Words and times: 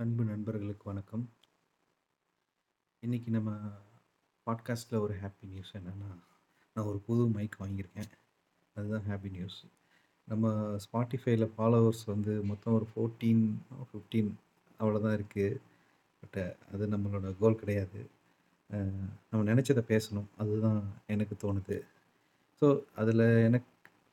அன்பு 0.00 0.24
நண்பர்களுக்கு 0.24 0.82
வணக்கம். 0.84 1.30
இன்னைக்கு 3.00 3.30
நம்ம 3.30 3.56
பாட்காஸ்ட்டில் 4.46 4.98
ஒரு 4.98 5.14
ஹாப்பி 5.14 5.48
நியூஸ் 5.48 5.76
என்னென்னா 5.76 6.14
நான் 6.74 6.84
ஒரு 6.84 6.98
புது 6.98 7.26
மைக் 7.26 7.56
வாங்கியிருக்கேன். 7.60 8.10
அதுதான் 8.74 9.02
ஹாப்பி 9.08 9.30
நியூஸ். 9.30 9.64
நம்ம 10.24 10.76
ஸ்பாட்டிஃபைல 10.76 11.50
ஃபாலோவர்ஸ் 11.58 12.04
வந்து 12.06 12.42
மொத்தம் 12.42 12.74
ஒரு 12.74 12.86
14, 12.94 13.58
15 13.92 14.32
அவ்வளோதான் 14.80 15.20
இருக்குது 15.20 15.56
பட் 16.20 16.56
அது 16.72 16.86
நம்மளோட 16.86 17.34
கோல் 17.40 17.58
கிடையாது. 17.58 18.10
நம்ம 19.30 19.54
நினச்சதை 19.54 19.82
பேசணும். 19.88 20.24
அதுதான் 20.38 20.82
எனக்கு 21.06 21.36
தோணுது. 21.42 21.80
ஸோ, 22.60 22.84
அதில் 22.96 23.18
எனக்கு 23.18 23.69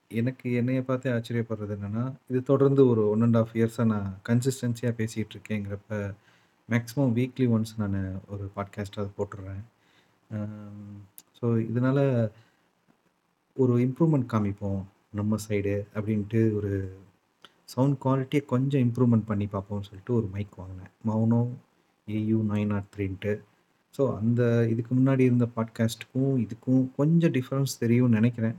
எனக்கு 0.09 0.53
என்னைய 0.53 0.83
பார்த்தே 0.83 1.11
ஆச்சரியப்படுறது 1.11 1.77
என்னென்னா 1.77 2.13
இது 2.29 2.43
தொடர்ந்து 2.43 2.87
ஒரு 2.87 3.09
ஒன் 3.09 3.21
அண்ட் 3.21 3.35
ஆஃப் 3.35 3.49
இயர்ஸாக 3.53 3.85
நான் 3.85 4.17
கன்சிஸ்டன்சியாக 4.29 4.93
பேசிகிட்டு 4.97 5.35
இருக்கேங்கிறப்ப, 5.35 6.13
மேக்ஸிமம் 6.69 7.13
வீக்லி 7.13 7.47
ஒன்ஸ் 7.47 7.87
நான் 7.87 8.21
ஒரு 8.27 8.51
பாட்காஸ்ட்டாக 8.55 9.09
போட்டுடுறேன் 9.17 9.63
ஸோ, 11.41 11.69
இதனால் 11.69 12.31
ஒரு 13.53 13.77
இம்ப்ரூவ்மெண்ட் 13.77 14.29
காமிப்போம் 14.33 14.83
நம்ம 15.09 15.35
சைடு 15.49 15.87
அப்படின்ட்டு 15.95 16.55
ஒரு 16.55 16.97
சவுண்ட் 17.63 18.01
குவாலிட்டியை 18.03 18.45
கொஞ்சம் 18.45 18.81
இம்ப்ரூவ்மெண்ட் 18.81 19.25
பண்ணி 19.25 19.45
பார்ப்போம்னு 19.45 19.81
சொல்லிட்டு 19.81 20.13
ஒரு 20.13 20.27
மைக் 20.27 20.55
வாங்கினேன். 20.55 20.91
மௌனோ 21.07 21.47
ஏயு 22.05 22.37
903ன்ட்டு. 22.37 23.41
ஸோ, 23.97 24.17
அந்த 24.17 24.67
இதுக்கு 24.69 24.95
முன்னாடி 24.95 25.19
இருந்த 25.19 25.47
பாட்காஸ்ட்டுக்கும், 25.55 26.47
இதுக்கும் 26.47 26.95
கொஞ்சம் 26.95 27.31
டிஃப்ரென்ஸ் 27.31 27.77
தெரியும்னு 27.79 28.13
நினைக்கிறேன். 28.13 28.55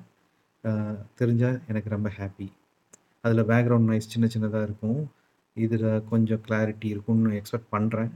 தெரிஞ்சால் 1.18 1.58
எனக்கு 1.70 1.88
ரொம்ப 1.94 2.08
ஹாப்பி 2.18 2.46
அதில் 3.24 3.48
பேக்ரவுண்ட் 3.50 3.88
நாய்ஸ் 3.90 4.12
சின்ன 4.14 4.26
சின்னதாக 4.34 4.66
இருக்கும். 4.68 5.00
இதில் 5.56 6.04
கொஞ்சம் 6.10 6.42
கிளாரிட்டி 6.46 6.88
இருக்கும்னு 6.94 7.38
எக்ஸ்பெக்ட் 7.40 7.72
பண்ணுறேன் 7.74 8.12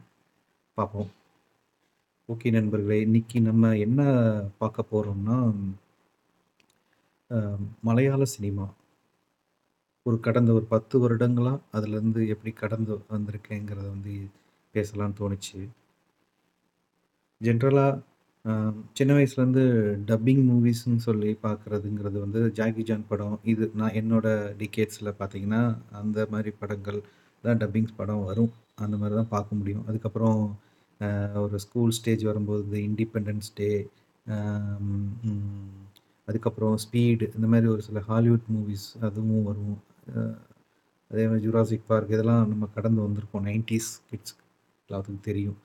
பார்ப்போம். 0.79 1.11
ஓகே 2.29 2.51
நண்பர்களே, 2.57 2.99
இன்னைக்கு 3.07 3.39
நம்ம 3.49 3.73
என்ன 3.87 4.03
பார்க்க 4.61 4.91
போகிறோம்னா 4.93 5.39
மலையாள 7.89 8.23
சினிமா. 8.35 8.67
ஒரு 10.07 10.17
கடந்த 10.27 10.51
ஒரு 10.59 10.67
பத்து 10.73 10.95
வருடங்களாக 11.03 11.63
அதுலேருந்து 11.77 12.21
எப்படி 12.35 12.53
கடந்து 12.63 12.93
வந்திருக்கேங்கிறத 13.15 13.87
வந்து 13.95 14.15
பேசலாம்னு 14.75 15.19
தோணுச்சு. 15.21 15.61
ஜென்ரலாக 17.41 18.01
சின்ன 18.99 19.11
வயசுலேருந்து 19.17 19.65
டப்பிங் 20.09 20.43
மூவிஸ்ன்னு 20.49 21.03
சொல்லி 21.07 21.31
பார்க்குறதுங்கிறது 21.45 22.19
வந்து 22.25 22.41
ஜாக்கி 22.59 22.83
ஜான் 22.89 23.05
படம், 23.11 23.37
இது 23.53 23.65
நான் 23.81 23.97
என்னோடய 24.01 24.49
டிகேட்ஸில் 24.61 25.11
பார்த்தீங்கன்னா, 25.21 25.61
அந்த 26.01 26.27
மாதிரி 26.33 26.51
படங்கள் 26.63 26.99
தான் 27.45 27.61
டப்பிங்ஸ் 27.63 27.99
படம் 28.01 28.25
வரும். 28.31 28.51
அந்த 28.85 28.97
மாதிரி 29.01 29.15
தான் 29.21 29.33
பார்க்க 29.35 29.59
முடியும். 29.61 29.85
அதுக்கப்புறம் 29.89 30.41
ஒரு 31.45 31.57
ஸ்கூல் 31.65 31.95
ஸ்டேஜ் 31.99 32.25
வரும்போது 32.31 32.63
இந்த 32.67 32.77
இண்டிபெண்டன்ஸ் 32.89 33.49
டே, 33.61 33.71
அதுக்கப்புறம் 36.29 36.75
ஸ்பீடு 36.85 37.27
இந்த 37.37 37.47
மாதிரி 37.53 37.69
ஒரு 37.75 37.83
சில 37.89 38.01
ஹாலிவுட் 38.11 38.51
மூவிஸ் 38.57 38.89
அதுவும் 39.07 39.47
வரும். 39.51 39.79
அதே 41.11 41.25
மாதிரி 41.29 41.45
ஜூராசிக் 41.47 41.89
பார்க் 41.91 42.13
இதெல்லாம் 42.17 42.45
நம்ம 42.53 42.69
கடந்து 42.77 43.01
வந்திருப்போம். 43.07 43.47
90ஸ் 43.49 43.91
கிட்ஸ் 44.11 44.37
எல்லாத்துக்கும் 44.89 45.27
தெரியும். 45.31 45.59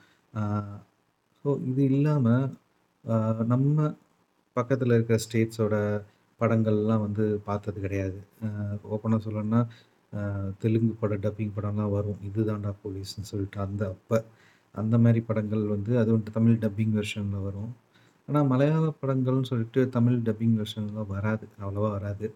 ஸோ, 1.45 1.49
இது 1.71 1.81
இல்லாமல் 1.91 2.47
நம்ம 3.45 3.95
பக்கத்தில் 4.57 4.93
இருக்கிற 4.95 5.17
ஸ்டேட்ஸோட 5.25 5.75
படங்கள்லாம் 6.39 7.03
வந்து 7.05 7.25
பார்த்தது 7.45 7.79
கிடையாது. 7.81 8.19
ஓப்பனாக 8.93 9.19
சொல்லணுன்னா 9.25 9.61
சொல்லணும்னா, 10.13 10.51
தெலுங்கு 10.57 10.93
படம் 10.93 11.21
டப்பிங் 11.21 11.53
படம்லாம் 11.57 11.91
வரும். 11.91 12.19
இதுதான்டா 12.29 12.71
போலீஸ்ன்னு 12.83 13.29
சொல்லிட்டு 13.31 13.59
அந்த 13.59 13.83
அப்ப. 13.87 14.23
அந்த 14.75 14.95
மாதிரி 15.03 15.19
படங்கள் 15.29 15.63
வந்து 15.65 15.91
அது 15.97 16.09
வந்துட்டு 16.17 16.31
தமிழ் 16.37 16.57
டப்பிங் 16.63 16.93
வெர்ஷனில் 16.97 17.43
வரும். 17.43 17.71
ஆனால் 18.27 18.47
மலையாள 18.47 18.85
படங்கள்னு 19.01 19.49
சொல்லிட்டு 19.51 19.89
தமிழ் 19.89 20.19
டப்பிங் 20.27 20.55
வெர்ஷன்லாம் 20.61 21.11
வராது. 21.15 21.45
அவ்வளோவா 21.61 21.89
வராது. 21.97 22.27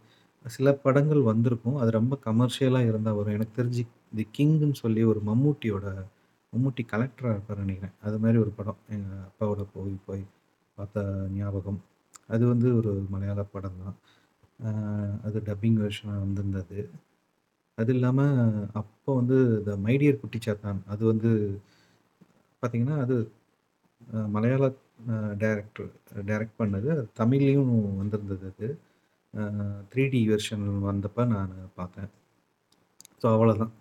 சில 0.46 0.74
படங்கள் 0.86 1.22
வந்திருக்கும். 1.22 1.78
அது 1.82 1.92
ரொம்ப 1.92 2.18
கமர்ஷியலாக 2.26 2.90
இருந்தால் 2.92 3.18
வரும். 3.20 3.34
எனக்கு 3.34 3.64
தெரிஞ்சு 3.64 3.84
தி 4.18 4.26
கிங்னு 4.38 4.74
சொல்லி 4.84 5.04
ஒரு 5.12 5.22
மம்மூட்டியோட 5.26 5.86
மம்மூட்டி 6.54 6.84
கலெக்டராக 6.94 7.34
இருப்பார் 7.36 7.64
நினைக்கிறேன் 7.64 7.96
அது 8.04 8.18
மாதிரி 8.20 8.40
ஒரு 8.44 8.52
படம். 8.60 8.80
எங்கள் 8.96 9.20
அப்பாவோட 9.30 9.66
போய் 9.74 9.96
போய் 10.06 10.24
பார்த்த 10.78 11.04
ஞாபகம். 11.38 11.80
அது 12.28 12.44
வந்து 12.54 12.68
ஒரு 12.80 12.92
மலையாள 13.14 13.42
படம் 13.54 13.82
தான். 13.84 13.98
அது 15.28 15.38
டப்பிங் 15.48 15.80
வெர்ஷனாக 15.84 16.24
வந்திருந்தது. 16.26 16.80
அது 17.78 17.92
இல்லாமல் 17.98 18.36
அப்போ 18.82 19.12
வந்து 19.20 19.38
த 19.68 19.74
மைடியர் 19.86 20.22
குட்டிச்சாத்தான் 20.22 20.82
அது 20.94 21.04
வந்து 21.12 21.32
பார்த்திங்கன்னா 22.64 22.98
அது 23.06 23.16
மலையாள 24.36 24.66
டைரக்டர் 25.44 25.92
டைரக்ட் 26.30 26.60
பண்ணது. 26.62 26.88
அது 26.96 27.04
தமிழ்லேயும் 27.22 27.72
வந்திருந்தது 28.02 28.46
அது. 28.54 28.70
த்ரீ 29.92 30.04
டி 30.14 30.22
வெர்ஷன் 30.32 30.66
வந்தப்போ 30.90 31.24
நான் 31.36 31.54
பார்த்தேன். 31.76 32.10
ஸோ, 33.22 33.28
அவ்வளோதான். 33.36 33.74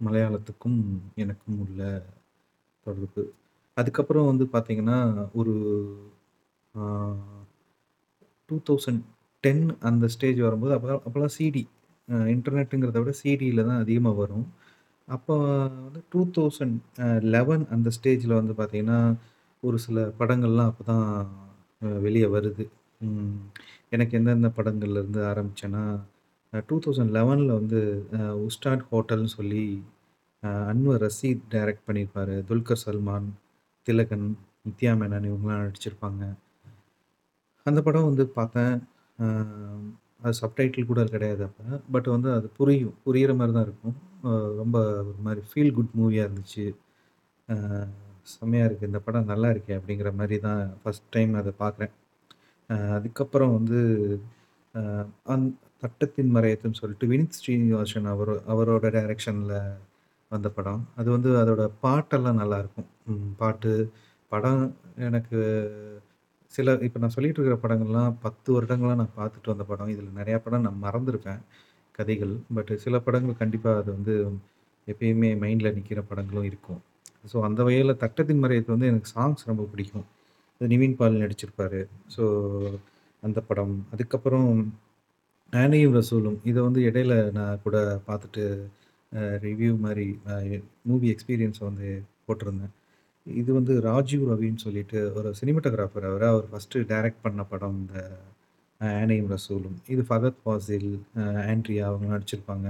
மலையாளத்துக்கும் 0.00 0.78
எனக்கும் 1.22 1.60
உள்ள 1.64 1.82
தொடர்பு. 2.86 3.22
அதுக்கப்புறம் 3.80 4.28
வந்து 4.30 4.44
பார்த்தீங்கன்னா, 4.54 4.98
ஒரு 5.40 5.54
டூ 8.50 8.56
தௌசண்ட் 8.68 9.02
டென் 9.44 9.64
அந்த 9.88 10.04
ஸ்டேஜ் 10.14 10.40
வரும்போது 10.46 10.72
அப்போ 10.76 10.88
அப்போல்லாம் 11.06 11.34
சிடி 11.38 11.62
இன்டர்நெட்டுங்கிறத 12.34 12.98
விட 13.02 13.12
சிடியில் 13.22 13.66
தான் 13.68 13.82
அதிகமாக 13.84 14.18
வரும். 14.22 14.46
அப்போ 15.08 15.34
வந்து 15.84 16.00
2011 16.12 17.62
அந்த 17.74 17.88
ஸ்டேஜில் 17.96 18.38
வந்து 18.40 18.54
பார்த்தீங்கன்னா, 18.60 19.00
ஒரு 19.62 19.76
சில 19.84 19.98
படங்கள்லாம் 20.20 20.70
அப்போ 20.70 20.84
தான் 20.92 21.06
வெளியே 22.06 22.28
வருது. 22.36 22.64
எனக்கு 23.94 24.16
எந்தெந்த 24.18 24.48
படங்கள்லேருந்து 24.58 25.20
ஆரம்பித்தேன்னா 25.30 25.84
டூ 26.68 26.76
தௌசண்ட் 26.84 27.14
லெவனில் 27.16 27.52
வந்து 27.58 27.80
உஸ்டாட் 28.46 28.84
ஹோட்டல்னு 28.90 29.30
சொல்லி 29.38 29.64
அன்வர் 30.72 31.02
ரசீத் 31.06 31.44
டைரக்ட் 31.54 31.86
பண்ணியிருப்பார் 31.86 32.34
துல்கர் 32.48 32.82
சல்மான், 32.84 33.28
திலகன், 33.88 34.26
நித்யா 34.66 34.92
மேனன் 35.00 35.28
இவங்களாம் 35.30 35.64
நடிச்சிருப்பாங்க. 35.64 36.22
அந்த 37.66 37.80
படம் 37.86 38.08
வந்து 38.08 38.24
பார்த்தேன். 38.36 38.74
அது 40.22 40.34
சப்டைட்டில் 40.40 40.88
கூட 40.88 41.00
கிடையாது 41.12 41.42
அப்போ 41.46 41.64
பட் 41.94 42.08
வந்து 42.14 42.28
அது 42.36 42.46
புரியும். 42.58 42.94
புரியிற 43.06 43.32
மாதிரி 43.38 43.52
தான் 43.56 43.66
இருக்கும். 43.68 43.96
ரொம்ப 44.60 44.76
ஒரு 45.02 45.20
மாதிரி 45.26 45.42
ஃபீல் 45.50 45.74
குட் 45.76 45.94
மூவியாக 45.98 46.26
இருந்துச்சு. 46.28 46.64
செம்மையாக 48.32 48.68
இருக்குது 48.68 48.90
இந்த 48.90 49.00
படம் 49.06 49.30
நல்லா 49.32 49.48
இருக்கே! 49.54 49.74
அப்படிங்கிற 49.80 50.10
மாதிரி 50.20 50.36
தான் 50.46 50.62
ஃபஸ்ட் 50.82 51.06
டைம் 51.16 51.32
அதை 51.40 51.52
பார்க்குறேன். 51.62 51.92
அதுக்கப்புறம் 52.96 53.54
வந்து 53.58 53.78
அந் 55.26 55.46
தட்டத்தின் 55.82 56.34
மறையத்துன்னு 56.36 56.80
சொல்லிட்டு 56.80 57.06
வினித் 57.12 57.36
ஸ்ரீனிவாசன் 57.38 58.08
அவரோ 58.14 58.34
அவரோட 58.52 58.86
டைரெக்ஷனில் 58.96 59.54
வந்த 60.30 60.48
படம். 60.50 60.80
அது 60.96 61.08
வந்து 61.10 61.30
அதோட 61.42 61.62
பாட்டெல்லாம் 61.82 62.40
நல்லாயிருக்கும். 62.40 62.88
பாட்டு, 63.36 63.72
படம் 64.32 64.62
எனக்கு 65.06 65.38
சில 66.52 66.74
இப்போ 66.80 66.98
நான் 66.98 67.14
சொல்லிட்டு 67.14 67.40
இருக்கிற 67.40 67.56
படங்கள்லாம் 67.64 68.12
பத்து 68.20 68.48
வருடங்களாக 68.52 68.98
நான் 69.00 69.16
பார்த்துட்டு 69.16 69.46
வந்த 69.46 69.64
படம். 69.64 69.88
இதில் 69.88 70.16
நிறையா 70.18 70.38
படம் 70.38 70.66
நான் 70.66 70.82
மறந்துருப்பேன் 70.82 71.40
கதைகள். 71.98 72.34
பட் 72.54 72.72
சில 72.76 72.98
படங்கள் 73.00 73.36
கண்டிப்பாக 73.36 73.80
அது 73.82 73.90
வந்து 73.92 74.14
எப்பயுமே 74.88 75.30
மைண்டில் 75.42 75.74
நிற்கிற 75.74 76.02
படங்களும் 76.02 76.44
இருக்கும். 76.44 76.80
ஸோ, 77.32 77.36
அந்த 77.42 77.60
வகையில் 77.62 78.00
தட்டத்தின் 78.00 78.42
மறையத்து 78.44 78.74
வந்து 78.76 78.86
எனக்கு 78.86 79.10
சாங்ஸ் 79.16 79.46
ரொம்ப 79.46 79.64
பிடிக்கும். 79.72 80.06
அது 80.60 80.68
நிவின் 80.68 80.96
பால் 80.96 81.22
நடிச்சிருப்பார் 81.22 81.80
ஸோ, 82.16 82.24
அந்த 83.22 83.40
படம். 83.42 83.74
அதுக்கப்புறம் 83.92 84.48
ஆனையும் 85.52 85.94
ரசூலும். 85.94 86.38
இதை 86.44 86.60
வந்து 86.62 86.80
இடையில 86.82 87.14
நான் 87.32 87.62
கூட 87.62 87.76
பார்த்துட்டு 88.08 88.44
ரிவ்யூ 89.46 89.72
மாதிரி 89.84 90.06
மூவி 90.88 91.06
எக்ஸ்பீரியன்ஸ் 91.14 91.60
வந்து 91.68 91.88
போட்டிருந்தேன். 92.26 92.74
இது 93.26 93.50
வந்து 93.58 93.74
ராஜீவ் 93.88 94.24
ரவின்னு 94.30 94.64
சொல்லிட்டு 94.66 94.98
ஒரு 95.18 95.30
சினிமாட்டோகிராஃபர் 95.40 96.06
அவர் 96.10 96.24
அவர் 96.30 96.46
ஃபஸ்ட்டு 96.52 96.84
டைரக்ட் 96.92 97.24
பண்ண 97.26 97.42
படம் 97.52 97.78
இந்த 97.82 97.96
ஆனையும் 98.80 99.30
ரசூலும். 99.34 99.78
இது 99.92 100.02
ஃபகத் 100.08 100.40
ஃபாசில், 100.42 100.90
ஆண்ட்ரியா 101.52 101.84
அவங்க 101.90 102.06
நடிச்சிருப்பாங்க. 102.14 102.68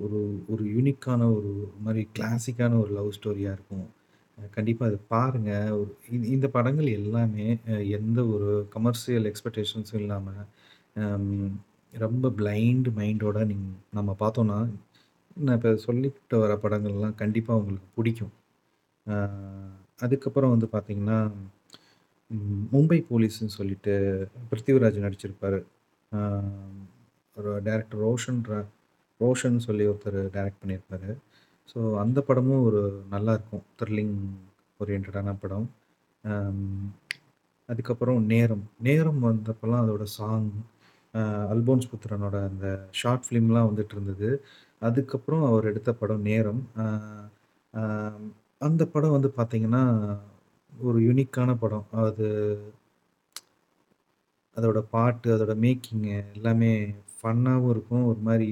ஒரு 0.00 0.20
ஒரு 0.52 0.62
யூனிக்கான 0.76 1.22
ஒரு 1.36 1.50
மாதிரி 1.84 2.02
கிளாசிக்கான 2.16 2.78
ஒரு 2.84 2.90
லவ் 2.98 3.16
ஸ்டோரியாக 3.18 3.56
இருக்கும். 3.56 3.86
கண்டிப்பாக 4.56 4.90
அது 4.90 4.98
பாருங்கள் 5.14 5.74
ஒரு 5.80 5.90
இந்த 6.36 6.46
படங்கள் 6.56 6.88
எல்லாமே 7.00 7.46
எந்த 7.98 8.20
ஒரு 8.34 8.48
கமர்ஷியல் 8.74 9.28
எக்ஸ்பெக்டேஷன்ஸும் 9.30 10.00
இல்லாமல் 10.02 10.42
ரொம்ப 11.92 12.30
பிளைண்ட் 12.38 12.88
மைண்டோட 12.98 13.38
நீங்கள் 13.50 13.78
நம்ம 13.98 14.16
பார்த்தோன்னா 14.22 14.58
நான் 15.36 15.56
இப்போ 15.58 15.70
சொல்லிட்டு 15.86 16.36
வர 16.42 16.52
படங்கள்லாம் 16.62 17.14
கண்டிப்பாக 17.22 17.60
உங்களுக்கு 17.60 17.88
பிடிக்கும் 17.96 18.34
அதுக்கப்புறம் 20.00 20.52
வந்து 20.54 20.68
பார்த்திங்கன்னா 20.74 21.18
மும்பை 22.72 22.98
போலீஸ்ன்னு 23.10 23.56
சொல்லிட்டு 23.58 23.94
பிருத்திவிராஜ் 24.50 25.04
நடிச்சிருப்பார் 25.04 25.58
ஒரு 27.36 27.52
டேரக்டர் 27.68 28.02
ரோஷன் 28.06 28.40
ரோஷன் 29.20 29.58
சொல்லி 29.66 29.84
ஒருத்தர் 29.90 30.18
டைரக்ட் 30.36 30.62
பண்ணியிருப்பாரு. 30.62 31.10
ஸோ 31.70 31.78
அந்த 32.02 32.18
படமும் 32.20 32.64
ஒரு 32.68 32.80
நல்லாயிருக்கும். 33.10 33.64
த்ரில்லிங் 33.78 34.16
ஓரியன்டான 34.80 35.34
படம். 35.42 35.66
அதுக்கப்புறம் 37.68 38.20
நேரம். 38.32 38.64
நேரம் 38.88 39.20
வந்தப்பலாம் 39.28 39.82
அதோட 39.84 40.04
சாங், 40.16 40.48
அல்போன்ஸ் 41.54 41.90
புத்திரனோட 41.92 42.36
அந்த 42.50 42.66
ஷார்ட் 43.00 43.26
ஃபிலிம்லாம் 43.26 43.68
வந்துட்டுருந்தது. 43.70 44.30
அதுக்கப்புறம் 44.88 45.44
அவர் 45.48 45.68
எடுத்த 45.70 45.90
படம் 46.00 46.26
நேரம். 46.30 46.62
அந்த 48.60 48.82
படம் 48.94 49.14
வந்து 49.16 49.30
பார்த்தீங்கன்னா, 49.38 49.82
ஒரு 50.72 50.98
யூனிக்கான 51.08 51.50
படம். 51.62 51.86
அது 52.04 52.26
அதோட 54.56 54.78
பாட்டு, 54.94 55.28
அதோட 55.36 55.52
மேக்கிங்கு 55.64 56.14
எல்லாமே 56.36 56.70
ஃபன்னாகவும் 57.18 57.72
இருக்கும். 57.74 58.04
ஒரு 58.10 58.20
மாதிரி 58.28 58.48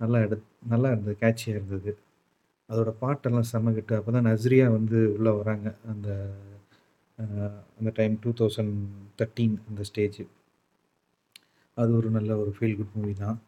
நல்லா 0.00 0.18
எடுத் 0.26 0.44
நல்லா 0.72 0.88
இருந்தது. 0.92 1.16
கேட்சியாக 1.22 1.56
இருந்தது. 1.58 1.92
அதோட 2.68 2.90
பாட்டெல்லாம் 3.02 3.50
செமகிட்டு 3.52 3.94
அப்போ 3.98 4.12
தான் 4.16 4.26
நஸ்ரியா 4.28 4.66
வந்து 4.76 4.98
உள்ளே 5.16 5.32
வராங்க. 5.40 5.68
அந்த 5.92 6.08
அந்த 7.78 7.90
டைம் 7.98 8.14
2013 8.24 9.54
அந்த 9.68 9.82
ஸ்டேஜ். 9.90 10.20
அது 11.76 11.90
ஒரு 12.00 12.08
நல்ல 12.16 12.30
ஒரு 12.42 12.52
ஃபீல் 12.56 12.76
குட் 12.78 12.96
மூவி 12.96 13.14
தான். 13.24 13.38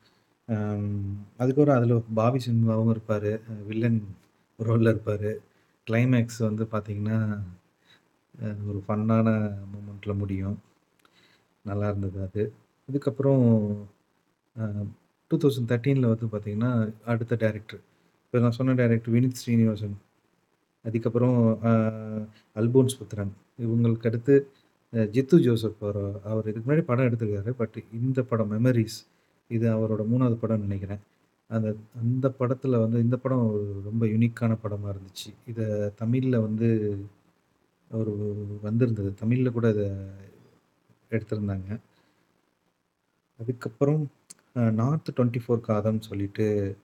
அதுக்கப்புறம் 1.41 1.77
அதில் 1.79 2.05
பாபி 2.19 2.39
சிம்ஹாவும் 2.47 2.93
இருப்பார் 2.95 3.31
வில்லன் 3.69 4.01
ரோலில் 4.67 4.91
இருப்பார் 4.95 5.31
கிளைமேக்ஸ் 5.87 6.41
வந்து 6.47 6.65
பார்த்திங்கன்னா 6.73 7.19
ஒரு 8.69 8.79
ஃபன்னான 8.87 9.29
மூமெண்ட்டில் 9.73 10.21
முடியும். 10.23 10.57
நல்லா 11.65 11.87
இருந்தது 11.93 12.19
அது. 12.27 12.43
இதுக்கப்புறம் 12.89 13.45
டூ 15.31 15.37
தௌசண்ட் 15.43 15.71
தேர்ட்டீனில் 15.73 16.11
வந்து 16.13 16.27
பார்த்திங்கன்னா 16.35 16.71
அடுத்த 17.13 17.37
டேரக்டர் 17.45 17.83
இப்போ 18.25 18.39
நான் 18.45 18.57
சொன்ன 18.59 18.77
டேரக்டர் 18.81 19.15
வினித் 19.17 19.41
ஸ்ரீனிவாசன். 19.41 19.97
அதுக்கப்புறம் 20.85 21.39
அல்போன்ஸ் 22.61 22.99
புத்திரன். 23.01 23.33
இவங்களுக்கு 23.65 24.09
அடுத்து 24.11 24.35
ஜித்து 25.15 25.37
ஜோசப் 25.47 25.81
அவர் 25.87 26.03
அவர் 26.31 26.49
இதுக்கு 26.51 26.67
முன்னாடி 26.69 26.85
படம் 26.91 27.07
எடுத்திருக்காரு. 27.09 27.51
பட் 27.61 27.77
இந்த 28.01 28.23
படம் 28.31 28.53
மெமரிஸ் 28.55 28.99
இது 29.49 29.67
அவரோட 29.77 30.01
மூணாவது 30.01 30.37
படம்னு 30.43 30.59
நினைக்கிறேன் 30.59 30.99
அந்த 31.51 31.69
அந்த 32.03 32.31
படத்தில் 32.31 32.77
வந்து 32.77 32.99
இந்த 33.01 33.17
படம் 33.17 33.47
ரொம்ப 33.85 34.07
யூனிக்கான 34.07 34.59
படமாக 34.63 34.95
இருந்துச்சு. 34.95 35.31
இதை 35.47 35.67
தமிழில் 35.97 36.39
வந்து 36.39 36.69
ஒரு 37.91 38.15
வந்திருந்தது. 38.63 39.15
தமிழில் 39.15 39.53
கூட 39.53 39.69
இதை 39.71 39.91
எடுத்திருந்தாங்க. 41.11 41.79
அதுக்கப்புறம் 43.41 44.11
நார்த் 44.55 45.09
டுவெண்ட்டி 45.17 45.41
ஃபோர் 45.49 45.61
காதம்னு 45.69 46.01
சொல்லிட்டு, 46.01 46.77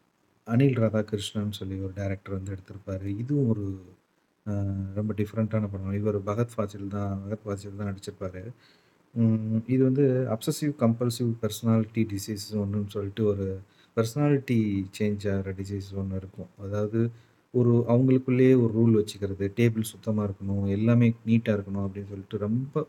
அனில் 0.47 0.81
ராதாகிருஷ்ணன் 0.81 1.51
சொல்லி 1.51 1.81
ஒரு 1.81 1.93
டேரக்டர் 1.97 2.31
வந்து 2.31 2.57
எடுத்திருப்பாரு. 2.57 3.19
இதுவும் 3.19 3.49
ஒரு 3.49 3.65
ரொம்ப 4.95 5.15
டிஃப்ரெண்ட்டான 5.15 5.69
படம். 5.73 5.93
இவர் 5.93 6.23
பகத் 6.23 6.51
ஃபாசில் 6.57 6.89
தான் 6.89 7.21
பகத் 7.29 7.41
ஃபாசில் 7.45 7.77
தான் 7.77 7.89
நடிச்சிருப்பார் 7.89 8.43
இது 9.75 9.83
வந்து 9.89 10.05
அப்சசிவ் 10.35 10.73
கம்பல்சிவ் 10.83 11.31
பர்சனாலிட்டி 11.43 12.03
டிசீஸ் 12.13 12.45
ஒன்றுன்னு 12.63 12.93
சொல்லிட்டு 12.95 13.23
ஒரு 13.33 13.47
பர்சனாலிட்டி 13.97 14.59
சேஞ்ச் 14.97 15.25
ஆகிற 15.33 15.51
டிசீஸ் 15.61 15.89
ஒன்று 16.01 16.19
இருக்கும். 16.23 16.51
அதாவது 16.65 17.01
ஒரு 17.55 17.73
அவங்களுக்குள்ளேயே 17.93 18.55
ஒரு 18.63 18.73
ரூல் 18.79 18.97
வச்சுக்கிறது. 19.01 19.45
டேபிள் 19.59 19.91
சுத்தமாக 19.93 20.27
இருக்கணும், 20.29 20.65
எல்லாமே 20.77 21.09
நீட்டாக 21.29 21.57
இருக்கணும் 21.57 21.85
அப்படின்னு 21.87 22.13
சொல்லிட்டு 22.13 22.39
ரொம்ப 22.47 22.87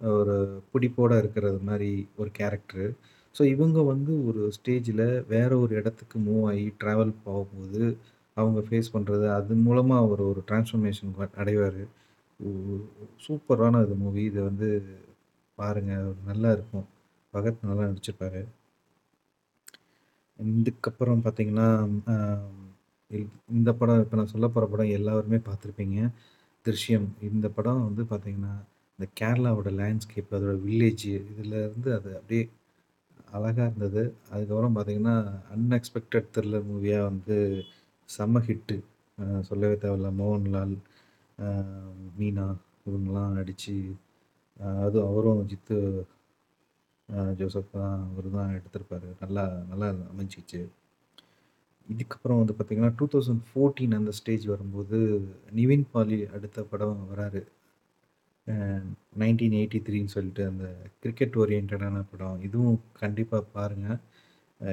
ஒரு 0.00 0.36
பிடிப்போட 0.72 1.12
இருக்கிறது 1.22 1.58
மாதிரி 1.68 1.90
ஒரு 2.20 2.30
கேரக்டரு. 2.38 2.86
ஸோ 3.34 3.42
இவங்க 3.54 3.78
வந்து 3.92 4.12
ஒரு 4.28 4.42
ஸ்டேஜில் 4.56 5.04
வேற 5.34 5.50
ஒரு 5.64 5.72
இடத்துக்கு 5.80 6.16
மூவ் 6.28 6.42
ஆகி 6.50 6.66
ட்ராவல் 6.80 7.12
போகும்போது, 7.26 7.82
அவங்க 8.36 8.60
ஃபேஸ் 8.68 8.92
பண்ணுறது 8.94 9.26
அது 9.36 9.54
மூலமாக 9.66 10.04
அவர் 10.06 10.22
ஒரு 10.30 10.40
டிரான்ஸ்ஃபர்மேஷன் 10.48 11.14
அடைவார் 11.42 11.80
சூப்பரான 13.26 13.80
இது 13.86 13.96
மூவி. 14.04 14.22
இதை 14.30 14.42
வந்து 14.50 14.68
பாருங்கள் 15.58 16.14
நல்லா 16.24 16.52
இருக்கும். 16.52 16.86
பகத் 17.32 17.62
நல்லா 17.62 17.82
நடிச்சிருப்பாரு. 17.82 18.42
இதுக்கப்புறம் 20.38 21.22
பார்த்தீங்கன்னா, 21.24 21.68
இந்த 23.50 23.72
படம் 23.72 24.00
இப்போ 24.00 24.16
நான் 24.16 24.26
சொல்ல 24.26 24.48
போகிற 24.48 24.66
படம் 24.66 24.90
எல்லாருமே 24.90 25.36
பார்த்துருப்பீங்க. 25.36 25.98
"திருஷ்யம்" 26.64 27.06
இந்த 27.22 27.48
படம் 27.48 27.84
வந்து 27.84 28.02
பார்த்திங்கன்னா 28.04 28.54
இந்த 28.98 29.06
கேரளாவோட 29.20 29.70
லேண்ட்ஸ்கேப் 29.80 30.34
அதோட 30.34 30.54
வில்லேஜ் 30.66 31.04
இதுலருந்து 31.32 31.94
அது 31.94 32.10
அப்படியே 32.16 32.44
அழகாக 33.30 33.72
இருந்தது. 33.76 34.02
அதுக்கப்புறம் 34.30 34.76
பார்த்தீங்கன்னா, 34.76 35.16
அன்எக்ஸ்பெக்டட் 35.54 36.28
த்ரில்லர் 36.34 36.66
மூவியாக 36.72 37.02
வந்து 37.02 37.38
செம்ம 38.08 38.38
ஹிட்டு. 38.48 38.76
சொல்லவே 39.42 39.74
தேவையில்ல. 39.74 40.12
மோகன்லால், 40.20 40.74
மீனா 42.18 42.46
இவங்கலாம் 42.86 43.30
நடித்து 43.30 43.74
அதுவும் 44.84 45.08
அவரும் 45.10 45.42
ஜித்து 45.50 45.76
ஜோசப் 47.38 47.74
தான் 47.74 47.96
அவர் 48.08 48.28
தான் 48.36 48.54
எடுத்திருப்பார் 48.58 49.08
நல்லா 49.22 49.42
நல்லா 49.70 49.88
அமைஞ்சிச்சு. 50.12 50.60
இதுக்கப்புறம் 51.88 52.40
வந்து 52.40 52.54
பார்த்திங்கன்னா 52.56 52.94
டூ 52.98 53.06
தௌசண்ட் 53.14 53.44
ஃபோர்டீன் 53.48 53.96
அந்த 53.98 54.12
ஸ்டேஜ் 54.20 54.44
வரும்போது, 54.52 54.98
நிவின் 55.58 55.86
பாலி 55.92 56.18
அடுத்த 56.36 56.64
படம் 56.72 57.02
வராரு. 57.12 57.42
அ 58.46 58.54
1983ன்னு 59.20 60.14
சொல்லிட்டு 60.16 60.44
அந்த 60.50 60.66
கிரிக்கெட் 61.02 61.38
ஓரியன்டான 61.42 61.82
படம். 62.12 62.38
இதுவும் 62.48 62.80
கண்டிப்பாக 63.02 63.44
பாருங்கள் 63.56 64.00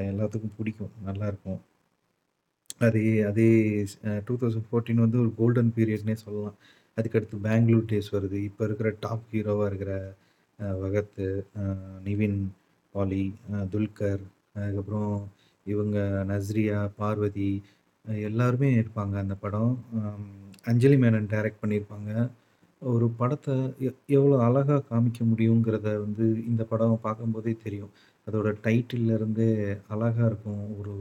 எல்லாத்துக்கும் 0.10 0.56
பிடிக்கும். 0.58 0.94
நல்லாயிருக்கும். 1.08 1.62
அதே 2.82 3.02
அதே 3.30 3.48
டூ 4.28 4.34
தௌசண்ட் 4.42 4.68
ஃபோர்டீன் 4.70 5.04
வந்து 5.06 5.20
ஒரு 5.24 5.32
கோல்டன் 5.40 5.74
பீரியட்னே 5.78 6.16
சொல்லலாம். 6.26 6.58
அதுக்கடுத்து 7.00 7.38
பெங்களூர் 7.48 7.90
டேஸ் 7.92 8.14
வருது. 8.16 8.40
இப்போ 8.50 8.64
இருக்கிற 8.68 8.92
டாப் 9.06 9.28
ஹீரோவாக 9.34 9.70
இருக்கிற 9.72 9.94
வகத்து 10.84 11.28
நிவின் 12.08 12.40
பாலி, 12.96 13.26
துல்கர், 13.74 14.24
அதுக்கப்புறம் 14.58 15.14
இவங்க 15.66 15.98
நஸ்ரியா, 16.32 16.80
பார்வதி 17.00 17.52
எல்லாருமே 18.30 18.70
இருப்பாங்க 18.82 19.16
அந்த 19.24 19.36
படம். 19.44 19.74
அஞ்சலி 20.70 20.98
மேனன் 21.04 21.32
டைரக்ட் 21.34 21.62
பண்ணியிருப்பாங்க. 21.64 22.12
ஒரு 22.82 23.08
படத்தை 23.20 23.56
எவ்வளோ 24.18 24.36
அழகாக 24.48 24.84
காமிக்க 24.90 25.26
முடியுங்கிறத 25.32 25.88
வந்து 26.04 26.26
இந்த 26.52 26.64
படம் 26.72 27.04
பார்க்கும்போதே 27.06 27.54
தெரியும். 27.66 27.92
அதோட 28.28 28.50
டைட்டில்ல 28.66 29.18
அழகாக 29.94 30.30
இருக்கும். 30.32 30.64
ஒரு 30.80 30.96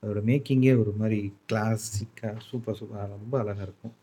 அதோட 0.00 0.20
மேக்கிங்கே 0.30 0.72
ஒரு 0.82 0.92
மாதிரி 1.00 1.18
கிளாசிக்காக 1.50 2.42
சூப்பர் 2.48 2.78
சூப்பர் 2.80 3.14
ரொம்ப 3.16 3.34
அழகாக 3.42 3.66
இருக்கும். 3.68 3.94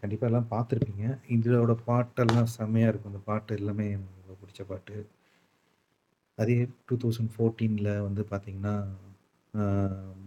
கண்டிப்பாக 0.00 0.28
எல்லாம் 0.30 0.50
பார்த்துருப்பீங்க. 0.52 1.04
இதோட 1.34 1.72
பாட்டெல்லாம் 1.88 2.48
செம்மையாக 2.56 2.90
இருக்கும். 2.90 3.12
அந்த 3.12 3.22
பாட்டு 3.28 3.58
எல்லாமே 3.60 3.86
எனக்கு 3.94 4.20
ரொம்ப 4.22 4.36
பிடிச்ச 4.42 4.62
பாட்டு. 4.70 4.96
அதே 6.38 6.56
2014ல 6.88 7.88
வந்து 8.06 8.22
பார்த்திங்கன்னா 8.30 8.76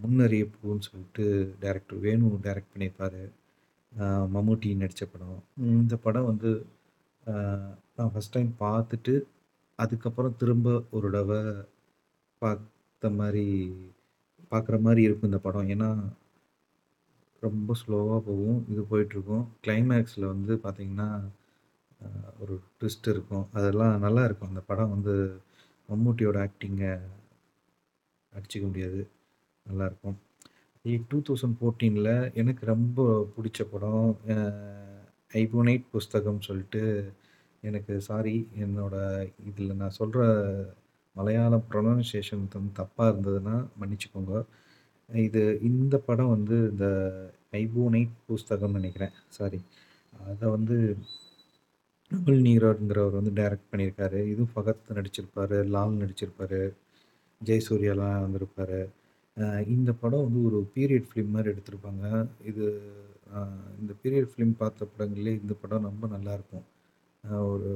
முன்னறியப்புன்னு 0.04 0.88
சொல்லிட்டு 0.88 1.26
டேரக்டர் 1.64 2.04
வேணு 2.06 2.26
டைரக்ட் 2.46 2.74
பண்ணியிருப்பார் 2.74 3.22
மம்முட்டி 4.34 4.70
நடித்த 4.82 5.06
படம். 5.12 5.40
இந்த 5.80 5.96
படம் 6.06 6.30
வந்து 6.32 6.52
நான் 7.98 8.12
ஃபர்ஸ்ட் 8.14 8.36
டைம் 8.36 8.52
பார்த்துட்டு, 8.64 9.14
அதுக்கப்புறம் 9.80 10.38
திரும்ப 10.42 10.70
ஒரு 10.96 11.08
தடவை 11.08 11.40
பார்த்த 12.42 13.10
மாதிரி 13.20 13.46
பார்க்குற 14.52 14.76
மாதிரி 14.88 15.02
இருக்கும் 15.08 15.30
இந்த 15.32 15.40
படம். 15.46 15.70
ஏன்னா, 15.74 15.90
ரொம்ப 17.44 17.74
ஸ்லோவாக 17.82 18.20
போகும். 18.28 18.60
இது 18.72 18.82
போயிட்டுருக்கும். 18.92 19.46
கிளைமேக்ஸில் 19.66 20.32
வந்து 20.34 20.54
பார்த்தீங்கன்னா, 20.64 21.10
ஒரு 22.44 22.56
ட்விஸ்ட் 22.80 23.08
இருக்கும். 23.14 23.46
அதெல்லாம் 23.58 24.04
நல்லாயிருக்கும். 24.06 24.52
அந்த 24.52 24.64
படம் 24.70 24.94
வந்து 24.96 25.14
மம்முட்டியோட 25.90 26.38
ஆக்டிங்கை 26.48 26.92
அடிச்சுக்க 28.34 28.66
முடியாது. 28.68 29.02
நல்லாயிருக்கும். 29.66 30.18
அதே 30.86 30.96
2014ல 31.04 32.10
எனக்கு 32.42 32.64
ரொம்ப 32.74 33.00
பிடிச்ச 33.36 33.62
படம் 33.72 34.08
ஐபோனைட் 35.34 35.86
புஸ்தகம் 35.94 36.46
சொல்லிட்டு 36.48 36.82
எனக்கு 37.64 37.94
சாரி 38.10 38.36
என்னோட 38.64 38.96
இதில் 39.50 39.80
நான் 39.82 39.98
சொல்கிற 40.00 40.22
மலையாளம் 41.16 41.66
ப்ரொனன்சியேஷன் 41.72 42.44
வந்து 42.56 42.72
தப்பாக 42.82 43.12
இருந்ததுன்னா 43.14 43.56
மன்னிச்சுக்கோங்க. 43.82 44.34
இது 45.10 45.42
இந்த 45.70 45.96
படம் 46.08 46.34
வந்து 46.36 46.56
இந்த 46.72 46.88
ஐபோனைட் 47.62 48.14
புஸ்தகம்னு 48.30 48.78
நினைக்கிறேன் 48.80 49.14
சாரி. 49.38 49.60
அதை 50.32 50.46
வந்து 50.56 50.78
நகுல் 52.12 52.42
நீராட்ங்கிறவர் 52.48 53.18
வந்து 53.20 53.34
டைரக்ட் 53.40 53.70
பண்ணியிருக்காரு. 53.72 54.20
இதுவும் 54.32 54.54
ஃபகத் 54.56 54.96
நடிச்சிருப்பார் 54.98 55.56
லால் 55.76 56.00
நடிச்சிருப்பார் 56.04 56.60
ஜெயசூர்யாலாம் 57.42 58.24
வந்திருப்பார் 58.26 58.78
இந்த 59.76 59.92
படம் 60.02 60.26
வந்து 60.26 60.42
ஒரு 60.50 60.60
பீரியட் 60.76 61.08
ஃபிலிம் 61.10 61.34
மாதிரி 61.36 61.50
எடுத்திருப்பாங்க. 61.54 62.06
இது 62.50 62.66
இந்த 63.82 63.92
பீரியட் 64.04 64.30
ஃபிலிம் 64.32 64.54
பார்த்த 64.62 64.88
படங்களே 64.98 65.34
இந்த 65.44 65.54
படம் 65.62 65.88
ரொம்ப 65.90 66.08
நல்லாயிருக்கும். 66.16 66.66
ஒரு 67.54 67.70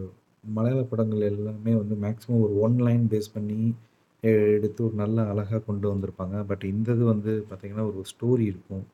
மலையாள 0.55 0.81
படங்கள் 0.91 1.29
எல்லாமே 1.31 1.73
வந்து 1.81 1.95
மேக்ஸிமம் 2.05 2.43
ஒரு 2.45 2.53
ஒன் 2.65 2.77
லைன் 2.87 3.05
பேஸ் 3.13 3.33
பண்ணி 3.33 3.61
எடுத்து 4.23 4.79
ஒரு 4.87 4.95
நல்ல 5.01 5.17
அழகாக 5.31 5.61
கொண்டு 5.67 5.85
வந்திருப்பாங்க. 5.93 6.37
பட் 6.49 6.63
இந்த 6.73 6.89
இது 6.97 7.05
வந்து 7.13 7.33
பார்த்திங்கன்னா 7.49 7.85
ஒரு 7.91 8.01
ஸ்டோரி 8.11 8.45
இருக்கும். 8.53 8.85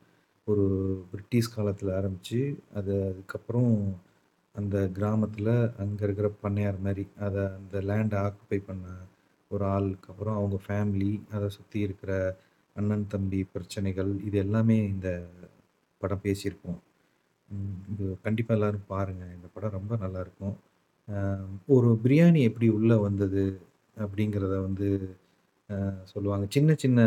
ஒரு 0.47 0.65
பிரிட்டிஷ் 1.11 1.53
காலத்தில் 1.55 1.91
ஆரம்பித்து 1.99 2.39
அது 2.79 2.93
அதுக்கப்புறம் 3.11 3.71
அந்த 4.55 4.75
கிராமத்தில் 4.97 5.53
அங்கே 5.83 6.03
இருக்கிற 6.07 6.27
பண்ணையார் 6.43 6.77
மாதிரி 6.87 7.03
அதை 7.27 7.43
அந்த 7.57 7.77
லேண்டை 7.89 8.17
ஆக்குபை 8.25 8.59
பண்ண 8.67 8.85
ஒரு 9.51 9.63
ஆளுக்கு 9.75 10.09
அப்புறம் 10.11 10.37
அவங்க 10.39 10.57
ஃபேமிலி, 10.67 11.11
அதை 11.35 11.47
சுற்றி 11.57 11.79
இருக்கிற 11.87 12.11
அண்ணன், 12.75 13.05
தம்பி 13.13 13.39
பிரச்சனைகள், 13.53 14.11
இது 14.27 14.37
எல்லாமே 14.45 14.77
இந்த 14.93 15.09
படம் 16.01 16.23
பேசியிருக்கோம் 16.25 16.79
இது 17.91 18.05
கண்டிப்பாக 18.25 18.57
எல்லாரும் 18.57 18.89
பாருங்கள் 18.93 19.33
இந்த 19.37 19.47
படம் 19.55 19.75
ரொம்ப 19.77 19.93
நல்லாயிருக்கும். 20.03 20.55
ஒரு 21.75 21.89
பிரியாணி 22.03 22.39
எப்படி 22.49 22.67
உள்ளே 22.77 22.97
வந்தது? 23.07 23.43
அப்படிங்கிறத 24.03 24.55
வந்து 24.67 24.87
சொல்லுவாங்க. 26.13 26.45
சின்ன 26.55 26.71
சின்ன 26.83 26.99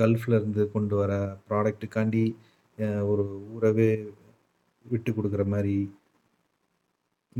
கல்ஃப்லேருந்து 0.00 0.62
கொண்டு 0.74 0.94
வர 1.00 1.12
ப்ராடக்ட்டுக்காண்டி 1.48 2.24
ஒரு 3.10 3.24
ஊரவே 3.54 3.90
விட்டு 4.86 5.10
கொடுக்குற 5.12 5.44
மாதிரி 5.54 5.76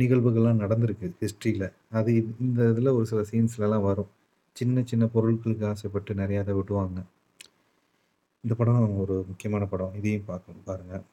நிகழ்வுகள்லாம் 0.00 0.62
நடந்திருக்கு 0.64 1.06
ஹிஸ்ட்ரியில் 1.22 1.66
அது 1.98 2.10
இந்த 2.44 2.60
இதில் 2.72 2.96
ஒரு 2.96 3.06
சில 3.10 3.20
சீன்ஸ்லலாம் 3.32 3.86
வரும். 3.88 4.10
சின்ன 4.56 4.82
சின்ன 4.90 5.04
பொருட்களுக்கு 5.14 5.64
ஆசைப்பட்டு 5.72 6.12
நிறையா 6.22 6.42
அதை 6.44 6.54
விடுவாங்க. 6.58 6.98
இந்த 8.44 8.54
படம் 8.60 8.98
ஒரு 9.04 9.14
முக்கியமான 9.30 9.64
படம். 9.72 9.94
இதையும் 10.00 10.28
பார்க்கணும் 10.30 10.68
பாருங்கள் 10.70 11.04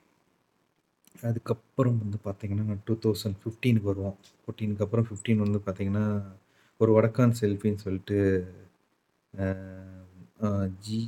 அதுக்கப்புறம் 1.29 1.98
வந்து 2.03 2.17
பார்த்திங்கன்னா 2.25 2.75
டூ 2.88 2.93
தௌசண்ட் 3.03 3.38
ஃபிஃப்டீனுக்கு 3.41 3.91
வருவோம். 3.91 4.17
14க்கு 4.45 4.86
அப்புறம் 4.86 5.07
15 5.12 5.45
வந்து 5.45 5.60
பார்த்திங்கன்னா 5.65 6.05
ஒரு 6.79 6.91
வடக்கான் 6.95 7.38
செல்ஃபின்னு 7.41 7.84
சொல்லிட்டு 7.86 8.17
ஜி. 10.86 11.00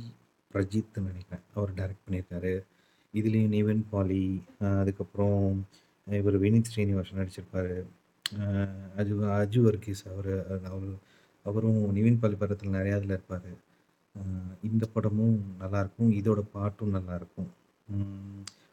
பிரஜித்ன்னு 0.52 1.08
நினைக்கிறேன் 1.08 1.44
அவர் 1.56 1.76
டைரக்ட் 1.78 2.04
பண்ணியிருக்காரு. 2.06 2.52
இதுலேயும் 3.14 3.54
நிவன் 3.56 3.82
பாலி, 3.92 4.24
அதுக்கப்புறம் 4.80 5.42
இவர் 6.06 6.36
வினித் 6.44 6.70
ஸ்ரீனிவாசன் 6.72 7.20
நடிச்சிருப்பார் 7.20 7.72
அஜு 9.00 9.14
அஜு 9.40 9.60
வர்கீஸ் 9.66 10.02
அவர் 10.12 10.30
அவர் 10.68 10.88
அவரும் 11.46 11.80
நிவின் 11.98 12.20
பாலி 12.22 12.36
படத்தில் 12.42 12.76
நிறையா 12.78 12.96
இதில் 13.00 13.16
இருப்பார் 13.16 13.50
இந்த 14.68 14.84
படமும் 14.94 15.36
நல்லாயிருக்கும். 15.62 16.10
இதோட 16.20 16.40
பாட்டும் 16.54 16.96
நல்லாயிருக்கும். 16.96 17.50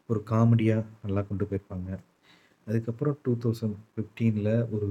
ஒரு 0.08 0.20
காமெடியாக 0.30 0.84
நல்லா 1.04 1.22
கொண்டு 1.28 1.44
போயிருப்பாங்க. 1.50 1.90
அதுக்கப்புறம் 2.66 3.16
2015ல 3.24 4.48
ஒரு 4.76 4.88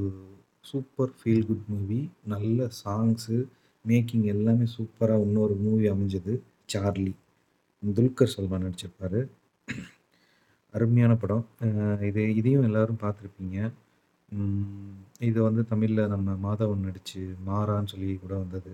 சூப்பர் 0.70 1.12
ஃபீல் 1.20 1.48
குட் 1.50 1.68
மூவி. 1.74 2.00
நல்ல 2.34 2.68
சாங்ஸு, 2.82 3.38
மேக்கிங் 3.86 4.26
எல்லாமே 4.34 4.66
சூப்பராக 4.76 5.26
இன்னொரு 5.28 5.56
மூவி 5.66 5.86
அமைஞ்சது. 5.94 6.34
சார்லி. 6.74 7.14
துல்கர் 7.84 8.34
சல்மான் 8.34 8.66
நடிச்சிருப்பார் 8.66 9.20
அருமையான 10.74 11.14
படம். 11.22 11.44
இது 12.10 12.22
இதையும் 12.40 12.66
எல்லோரும் 12.68 13.02
பார்த்துருப்பீங்க. 13.04 13.58
இது 15.30 15.40
வந்து 15.48 15.62
தமிழில் 15.72 16.12
நம்ம 16.14 16.34
மாதவன் 16.46 16.86
நடித்து 16.88 17.22
மாறான்னு 17.50 17.92
சொல்லி 17.94 18.16
கூட 18.24 18.34
வந்தது. 18.44 18.74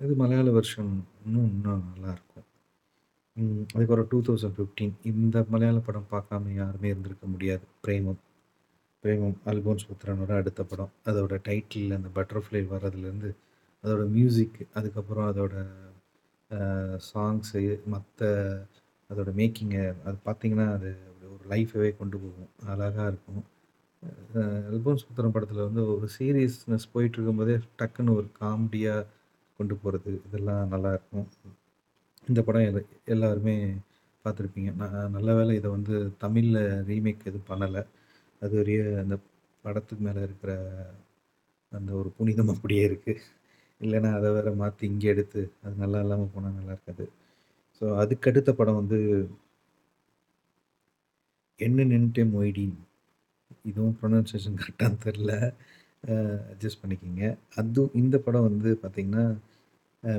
இது 0.00 0.12
மலையாள 0.22 0.48
வெர்ஷன் 0.56 0.92
இன்னும் 1.26 1.48
இன்னும் 1.54 1.86
நல்லாயிருக்கும். 1.90 2.48
அதுக்கப்புறம் 3.36 4.08
டூ 4.10 4.18
தௌசண்ட் 4.26 4.56
ஃபிஃப்டீன் 4.56 4.92
இந்த 5.10 5.44
மலையாள 5.52 5.78
படம் 5.78 6.06
பார்க்காம 6.10 6.52
யாருமே 6.54 6.88
இருந்திருக்க 6.88 7.26
முடியாது. 7.26 7.64
பிரேமம். 7.86 8.20
பிரேமம் 9.02 9.36
அல்போன்ஸ் 9.52 9.86
புத்திரனோட 9.88 10.32
அடுத்த 10.40 10.62
படம். 10.70 10.92
அதோட 11.04 11.34
டைட்டில் 11.48 11.96
அந்த 11.98 12.08
பட்டர்ஃப்ளை 12.14 12.62
வர்றதுலேருந்து, 12.72 13.30
அதோட 13.84 14.02
மியூசிக், 14.16 14.58
அதுக்கப்புறம் 14.74 15.28
அதோட 15.32 15.54
சாங்ஸு, 17.10 17.62
மற்ற 17.86 18.20
அதோட 19.10 19.30
மேக்கிங்கை 19.40 19.82
அது 20.08 20.16
பார்த்தீங்கன்னா, 20.26 20.66
அது 20.76 20.90
ஒரு 21.34 21.44
லைஃபவே 21.54 21.90
கொண்டு 22.00 22.16
போகும். 22.18 22.50
அழகாக 22.72 23.08
இருக்கும். 23.12 23.44
அல்போன்ஸ் 24.72 25.06
புத்திரன் 25.08 25.34
படத்தில் 25.36 25.66
வந்து 25.68 25.82
ஒரு 25.96 26.08
சீரியஸ்னஸ் 26.18 26.88
போயிட்டுருக்கும்போதே, 26.94 27.56
டக்குன்னு 27.78 28.16
ஒரு 28.20 28.28
காமெடியாக 28.40 29.06
கொண்டு 29.58 29.74
போகிறது 29.76 30.22
இதெல்லாம் 30.26 30.72
நல்லாயிருக்கும். 30.72 31.28
இந்த 32.26 32.40
படம் 32.46 32.66
எல் 32.68 32.80
எல்லாருமே 33.14 33.54
பார்த்துருப்பீங்க. 34.24 34.70
நான் 34.80 35.12
நல்ல 35.16 35.30
வேளை 35.38 35.52
இதை 35.58 35.68
வந்து 35.76 35.94
தமிழில் 36.24 36.60
ரீமேக் 36.88 37.26
எதுவும் 37.30 37.48
பண்ணலை 37.50 37.82
அது 38.42 38.54
வரைய 38.58 38.80
அந்த 39.02 39.16
படத்துக்கு 39.64 40.02
மேலே 40.06 40.20
இருக்கிற 40.26 40.52
அந்த 41.72 41.90
ஒரு 42.00 42.10
புனிதம் 42.18 42.52
அப்படியே 42.54 42.82
இருக்குது 42.88 43.22
இல்லைன்னா 43.80 44.10
அதை 44.18 44.28
வேற 44.36 44.50
மாற்றி 44.60 44.84
இங்கே 44.90 45.08
எடுத்து, 45.14 45.42
அது 45.64 45.74
நல்லா 45.82 45.98
இல்லாமல் 46.04 46.32
போனால் 46.34 46.58
நல்லா 46.58 46.74
இருக்காது. 46.76 47.04
ஸோ 47.80 47.86
அதுக்கடுத்த 48.02 48.50
படம் 48.60 48.80
வந்து 48.80 48.98
"என்ன 51.60 51.84
நின்ட்டே 51.90 52.22
மொய்டீன்" 52.32 52.76
இதுவும் 53.70 53.96
ப்ரொனன்சியேஷன் 54.00 54.58
கரெக்டாக 54.60 54.96
தெரியல. 55.06 55.32
அட்ஜஸ்ட் 56.52 56.82
பண்ணிக்கிங்க 56.82 57.24
அதுவும் 57.60 57.94
இந்த 58.02 58.16
படம் 58.26 58.48
வந்து 58.48 58.70
பார்த்திங்கன்னா 58.82 59.24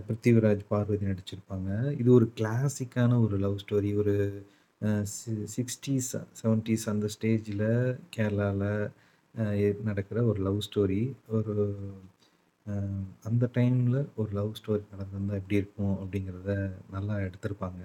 பிருத்திவிராஜ், 0.06 0.62
பார்வதி 0.72 1.06
நடிச்சிருப்பாங்க. 1.10 1.70
இது 2.02 2.10
ஒரு 2.18 2.26
கிளாசிக்கான 2.38 3.20
ஒரு 3.26 3.36
லவ் 3.46 3.62
ஸ்டோரி. 3.64 3.92
ஒரு 4.02 4.16
சிக்ஸ்டீஸ் 5.56 6.10
சி 6.12 6.18
60ஸ், 6.18 6.42
70ஸ் 6.42 6.86
அந்த 6.94 7.08
ஸ்டேஜில் 7.16 7.68
கேரளாவில் 8.16 9.80
நடக்கிற 9.90 10.18
ஒரு 10.32 10.40
லவ் 10.48 10.60
ஸ்டோரி. 10.68 11.02
ஒரு 11.38 11.56
அந்த 13.30 13.46
டைமில் 13.58 14.00
ஒரு 14.20 14.30
லவ் 14.38 14.52
ஸ்டோரி 14.60 14.84
நடந்திருந்தால் 14.94 15.40
எப்படி 15.42 15.60
இருக்கும்? 15.62 15.96
அப்படிங்கிறத 16.02 16.52
நல்லா 16.96 17.16
எடுத்திருப்பாங்க. 17.28 17.82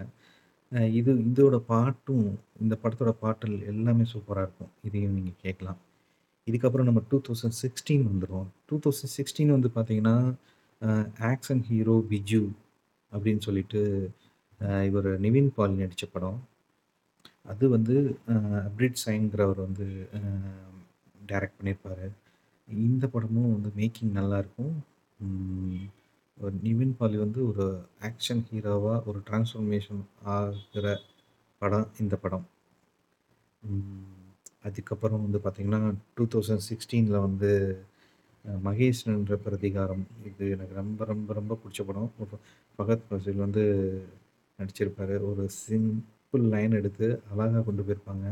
இது 0.99 1.11
இதோட 1.31 1.57
பாட்டும், 1.73 2.27
இந்த 2.63 2.75
படத்தோட 2.83 3.13
பாட்டல் 3.25 3.57
எல்லாமே 3.73 4.05
சூப்பராக 4.13 4.47
இருக்கும். 4.47 4.73
இதையும் 4.89 5.17
நீங்கள் 5.19 5.41
கேட்கலாம். 5.45 5.81
இதுக்கப்புறம் 6.47 6.89
நம்ம 6.89 7.03
டூ 7.11 7.19
தௌசண்ட் 7.27 7.59
சிக்ஸ்டீன் 7.65 8.05
வந்துடுவோம் 8.11 8.49
டூ 8.69 8.77
தௌசண்ட் 8.85 9.15
சிக்ஸ்டீன் 9.19 9.53
வந்து 9.57 9.71
பார்த்திங்கன்னா 9.77 10.17
ஆக்ஷன் 11.31 11.63
ஹீரோ 11.69 11.95
பிஜு 12.11 12.43
அப்படின்னு 13.13 13.43
சொல்லிட்டு, 13.47 13.83
இவர் 14.89 15.09
நிவின் 15.25 15.51
பாலி 15.57 15.75
நடித்த 15.81 16.07
படம். 16.15 16.41
அது 17.53 17.65
வந்து 17.69 17.95
அப்ரிட் 18.67 19.03
சைன்ங்கிறவர் 19.05 19.61
வந்து 19.67 19.87
டைரக்ட் 21.31 21.59
பண்ணியிருப்பார் 21.59 22.05
இந்த 22.69 23.05
படமும் 23.15 23.55
வந்து 23.55 23.71
மேக்கிங் 23.77 24.13
நல்லாயிருக்கும். 24.19 24.75
ஒரு 26.39 26.55
நிவின் 26.65 26.95
பாலி 26.99 27.17
வந்து 27.25 27.41
ஒரு 27.51 27.67
ஆக்ஷன் 28.09 28.43
ஹீரோவாக 28.51 29.05
ஒரு 29.11 29.19
டிரான்ஸ்ஃபர்மேஷன் 29.29 30.03
ஆகிற 30.35 30.87
படம் 31.63 31.89
இந்த 32.03 32.15
படம். 32.25 32.47
அதுக்கப்புறம் 34.67 35.23
வந்து 35.25 35.39
பார்த்திங்கன்னா 35.45 35.81
டூ 36.15 36.25
தௌசண்ட் 36.33 36.67
சிக்ஸ்டீனில் 36.71 37.25
வந்து 37.27 37.51
மகேஷ்ன்ற 38.65 39.35
பிரதிகாரம். 39.45 40.05
இது 40.31 40.51
எனக்கு 40.51 40.75
ரொம்ப 40.75 41.05
ரொம்ப 41.05 41.33
ரொம்ப 41.33 41.59
பிடிச்ச 41.63 41.83
படம். 41.87 42.11
ஃபகத் 42.79 43.07
ஃபசில் 43.09 43.45
வந்து 43.45 43.65
நடிச்சிருப்பார் 44.59 45.15
ஒரு 45.31 45.45
சிம்பிள் 45.63 46.45
லைன் 46.55 46.73
எடுத்து 46.73 47.07
அழகாக 47.33 47.63
கொண்டு 47.63 47.83
போயிருப்பாங்க. 47.83 48.27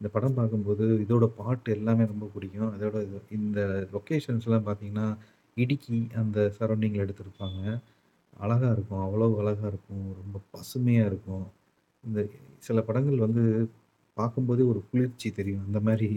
இந்த 0.00 0.08
படம் 0.12 0.34
பார்க்கும்போது 0.34 0.84
இதோட 1.04 1.26
பாட்டு 1.40 1.72
எல்லாமே 1.72 2.04
ரொம்ப 2.04 2.26
பிடிக்கும். 2.34 2.70
அதோட 2.76 2.96
இது 3.06 3.20
இந்த 3.30 3.60
லொக்கேஷன்ஸ்லாம் 3.92 4.66
பார்த்தீங்கன்னா, 4.68 5.06
இடுக்கி 5.56 5.98
அந்த 6.16 6.38
சரௌண்டிங்கில் 6.58 7.04
எடுத்திருப்பாங்க. 7.06 7.62
அழகாக 8.36 8.72
இருக்கும். 8.72 9.04
அவ்வளோ 9.06 9.28
அழகாக 9.42 9.68
இருக்கும். 9.68 10.14
ரொம்ப 10.20 10.40
பசுமையாக 10.50 11.10
இருக்கும். 11.10 11.46
இந்த 12.04 12.20
சில 12.58 12.80
படங்கள் 12.82 13.24
வந்து 13.26 13.44
பார்க்கும்போதே 14.16 14.64
ஒரு 14.72 14.82
குளிர்ச்சி 14.90 15.30
தெரியும். 15.32 15.66
அந்த 15.66 15.80
மாதிரி 15.80 16.08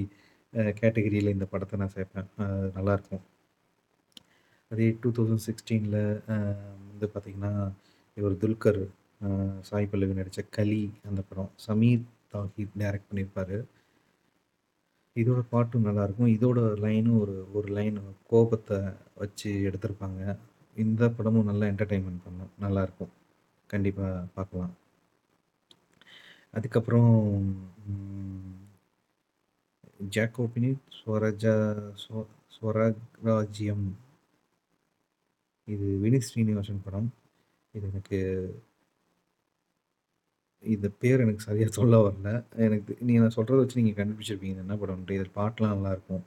கேட்டகரியில் 0.82 1.34
இந்த 1.36 1.46
படத்தை 1.46 1.80
நான் 1.80 1.96
சேர்ப்பேன். 1.96 2.30
நல்லாயிருக்கும். 2.78 3.24
அதே 4.74 4.88
டூ 5.02 5.10
தௌசண்ட் 5.18 5.46
சிக்ஸ்டீனில் 5.48 6.02
வந்து 6.90 7.08
பார்த்திங்கன்னா 7.14 7.54
இவர் 8.20 8.36
துல்கர், 8.44 8.82
சாய் 9.70 9.90
பல்லவி 9.92 10.14
நடித்த 10.20 10.42
கலி 10.58 10.84
அந்த 11.10 11.22
படம். 11.30 11.52
சமீர் 11.68 12.04
தாஹிர் 12.34 12.78
டைரக்ட் 12.82 13.10
பண்ணியிருப்பார் 13.10 13.56
இதோட 15.16 15.42
பாட்டும் 15.54 15.86
நல்லாயிருக்கும். 15.88 16.32
இதோட 16.36 16.60
லைனும் 16.86 17.20
ஒரு 17.24 17.36
ஒரு 17.58 17.68
லைன் 17.78 17.98
கோபத்தை 18.32 18.80
வச்சு 19.22 19.50
எடுத்திருப்பாங்க. 19.70 20.22
இந்த 20.84 21.10
படமும் 21.18 21.50
நல்லா 21.50 21.66
என்டர்டெயின்மெண்ட் 21.72 22.24
பண்ணும். 22.28 22.52
நல்லாயிருக்கும். 22.64 23.12
கண்டிப்பாக 23.74 24.24
பார்க்கலாம். 24.38 24.74
அதுக்கப்புறம் 26.58 27.14
ஜாக்கோபினி 30.16 30.72
ஸ்வராஜா 30.98 31.56
ஸ்வ 32.02 32.26
இது 35.68 35.88
வினித் 36.04 36.28
ஸ்ரீனிவாசன் 36.28 36.84
படம். 36.86 37.10
இது 37.76 37.86
எனக்கு 37.92 38.18
இந்த 40.64 40.88
பேர் 41.02 41.24
எனக்கு 41.24 41.46
சரியாக 41.48 41.72
சொல்ல 41.78 41.96
வரல. 42.06 42.30
எனக்கு 42.66 42.92
நீங்கள் 43.08 43.24
நான் 43.26 43.36
சொல்கிறத 43.38 43.60
வச்சு 43.62 43.80
நீங்கள் 43.82 44.00
கண்டுபிடிச்சிருப்பீங்க 44.00 44.64
என்ன 44.66 44.76
படம்ன்ட்டு. 44.82 45.18
இதில் 45.18 45.38
பாட்டெலாம் 45.40 45.74
நல்லாயிருக்கும். 45.76 46.24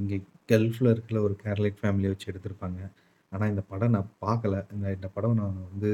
இங்கே 0.00 0.18
கல்ஃபில் 0.52 0.92
இருக்கிற 0.94 1.20
ஒரு 1.26 1.34
கேரளைட் 1.44 1.80
ஃபேமிலியை 1.80 2.10
வச்சு 2.12 2.30
எடுத்திருப்பாங்க. 2.32 2.80
ஆனால் 3.32 3.50
இந்த 3.52 3.62
படம் 3.72 3.94
நான் 3.96 4.12
பார்க்கல. 4.26 4.56
இந்த 4.74 4.86
இந்த 4.98 5.08
படம் 5.16 5.38
நான் 5.42 5.58
வந்து 5.70 5.90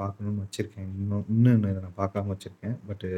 பார்க்கணுன்னு 0.00 0.42
பார்க்கணும்னு 0.42 0.94
இன்னும் 1.00 1.26
இன்னும் 1.34 1.70
இதை 1.72 1.82
நான் 1.86 2.00
பார்க்காம 2.02 2.30
வச்சுருக்கேன் 2.32 2.78
பட்டு 2.88 3.10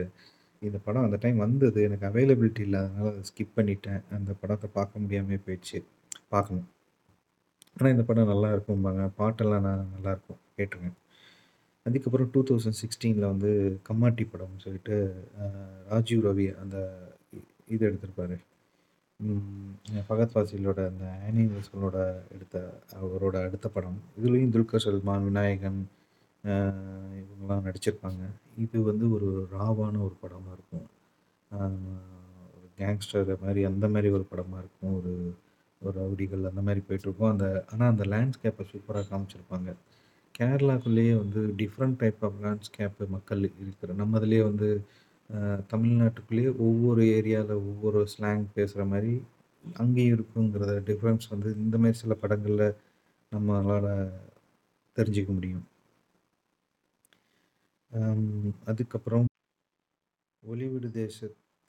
இந்த 0.62 0.78
படம் 0.86 1.06
அந்த 1.06 1.18
டைம் 1.24 1.38
வந்தது. 1.46 1.80
எனக்கு 1.88 2.06
அவைலபிலிட்டி 2.10 2.62
இல்லாதனால 2.68 3.10
அதை 3.12 3.22
ஸ்கிப் 3.30 3.56
பண்ணிட்டேன். 3.58 4.00
அந்த 4.16 4.30
படத்தை 4.42 4.68
பார்க்க 4.78 5.02
முடியாமல் 5.04 5.44
போயிடுச்சு. 5.46 5.78
பார்க்கணும். 6.34 6.68
ஆனால் 7.78 7.92
இந்த 7.94 8.04
படம் 8.06 8.30
நல்லா 8.32 8.48
இருக்கும்பாங்க. 8.54 9.02
பாட்டெல்லாம் 9.18 9.64
நான் 9.66 9.90
நல்லாயிருக்கும். 9.94 10.40
கேட்டிருக்கேன் 10.56 10.96
அதுக்கப்புறம் 11.86 12.28
2016ல 12.32 13.24
வந்து 13.32 13.50
கம்மாட்டி 13.88 14.24
படம்னு 14.32 14.64
சொல்லிட்டு 14.64 14.96
ராஜீவ் 15.92 16.24
ரவி 16.26 16.46
அந்த 16.62 16.76
இது 17.74 17.82
எடுத்திருப்பார் 17.88 18.36
ம் 19.20 20.02
ஃபகத் 20.08 20.32
ஃபாசிலோட 20.32 20.80
அந்த 20.90 21.04
ஆனிமல்ஸ்களோட 21.28 21.96
எடுத்த 22.34 22.56
அவரோட 23.00 23.36
அடுத்த 23.46 23.66
படம். 23.76 23.96
இதுலேயும் 24.18 24.52
துல்கர் 24.54 24.84
சல்மான், 24.84 25.24
விநாயகன் 25.28 25.80
இவங்கெல்லாம் 27.20 27.64
நடிச்சிருப்பாங்க. 27.66 28.22
இது 28.64 28.76
வந்து 28.90 29.06
ஒரு 29.16 29.28
ராவான 29.56 29.94
ஒரு 30.06 30.14
படமாக 30.22 30.54
இருக்கும். 30.56 30.86
ஒரு 32.54 32.66
கேங்ஸ்டர் 32.80 33.32
மாதிரி 33.44 33.62
அந்த 33.70 33.88
மாதிரி 33.94 34.10
ஒரு 34.18 34.26
படமாக 34.32 34.62
இருக்கும். 34.64 34.94
ஒரு 35.00 35.12
ஒரு 35.82 35.94
ரவுடிகள் 36.00 36.48
அந்த 36.50 36.62
மாதிரி 36.66 36.80
போயிட்டுருக்கோம் 36.88 37.32
அந்த 37.34 37.46
ஆனால் 37.72 37.90
அந்த 37.92 38.04
லேண்ட்ஸ்கேப்பை 38.12 38.64
சூப்பராக 38.72 39.04
காமிச்சிருப்பாங்க. 39.10 39.70
கேரளாக்குள்ளேயே 40.34 41.14
வந்து 41.22 41.40
டிஃப்ரெண்ட் 41.60 41.98
டைப் 41.98 42.20
ஆஃப் 42.26 42.38
லேண்ட்ஸ்கேப்பு 42.44 43.04
மக்கள் 43.08 43.42
இருக்கிற 43.62 43.92
நம்ம 44.00 44.18
இதுலயே 44.20 44.42
வந்து 44.50 44.68
தமிழ்நாட்டுக்குள்ளேயே 45.72 46.50
ஒவ்வொரு 46.66 47.02
ஏரியாவில் 47.18 47.60
ஒவ்வொரு 47.70 48.00
ஸ்லாங் 48.12 48.44
பேசுகிற 48.54 48.84
மாதிரி 48.92 49.12
அங்கேயும் 49.64 50.14
இருக்குங்கிறத 50.18 50.74
டிஃப்ரென்ஸ் 50.90 51.26
வந்து 51.30 51.50
இந்த 51.64 51.76
மாதிரி 51.78 51.98
சில 52.02 52.14
படங்களில் 52.22 52.76
நம்மளால் 53.32 53.90
தெரிஞ்சிக்க 54.96 55.30
முடியும். 55.38 55.64
அதுக்கப்புறம் 58.70 59.26
ஒளிவிடு 60.42 60.88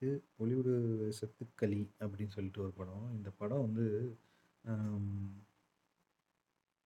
தேசத்து 0.01 0.10
ஒளிவுடு 0.44 0.74
சத்துக்களி 1.18 1.79
அப்படின்னு 2.01 2.36
சொல்லிட்டு 2.36 2.62
ஒரு 2.65 2.74
படம். 2.77 3.06
இந்த 3.18 3.29
படம் 3.39 3.65
வந்து 3.65 3.86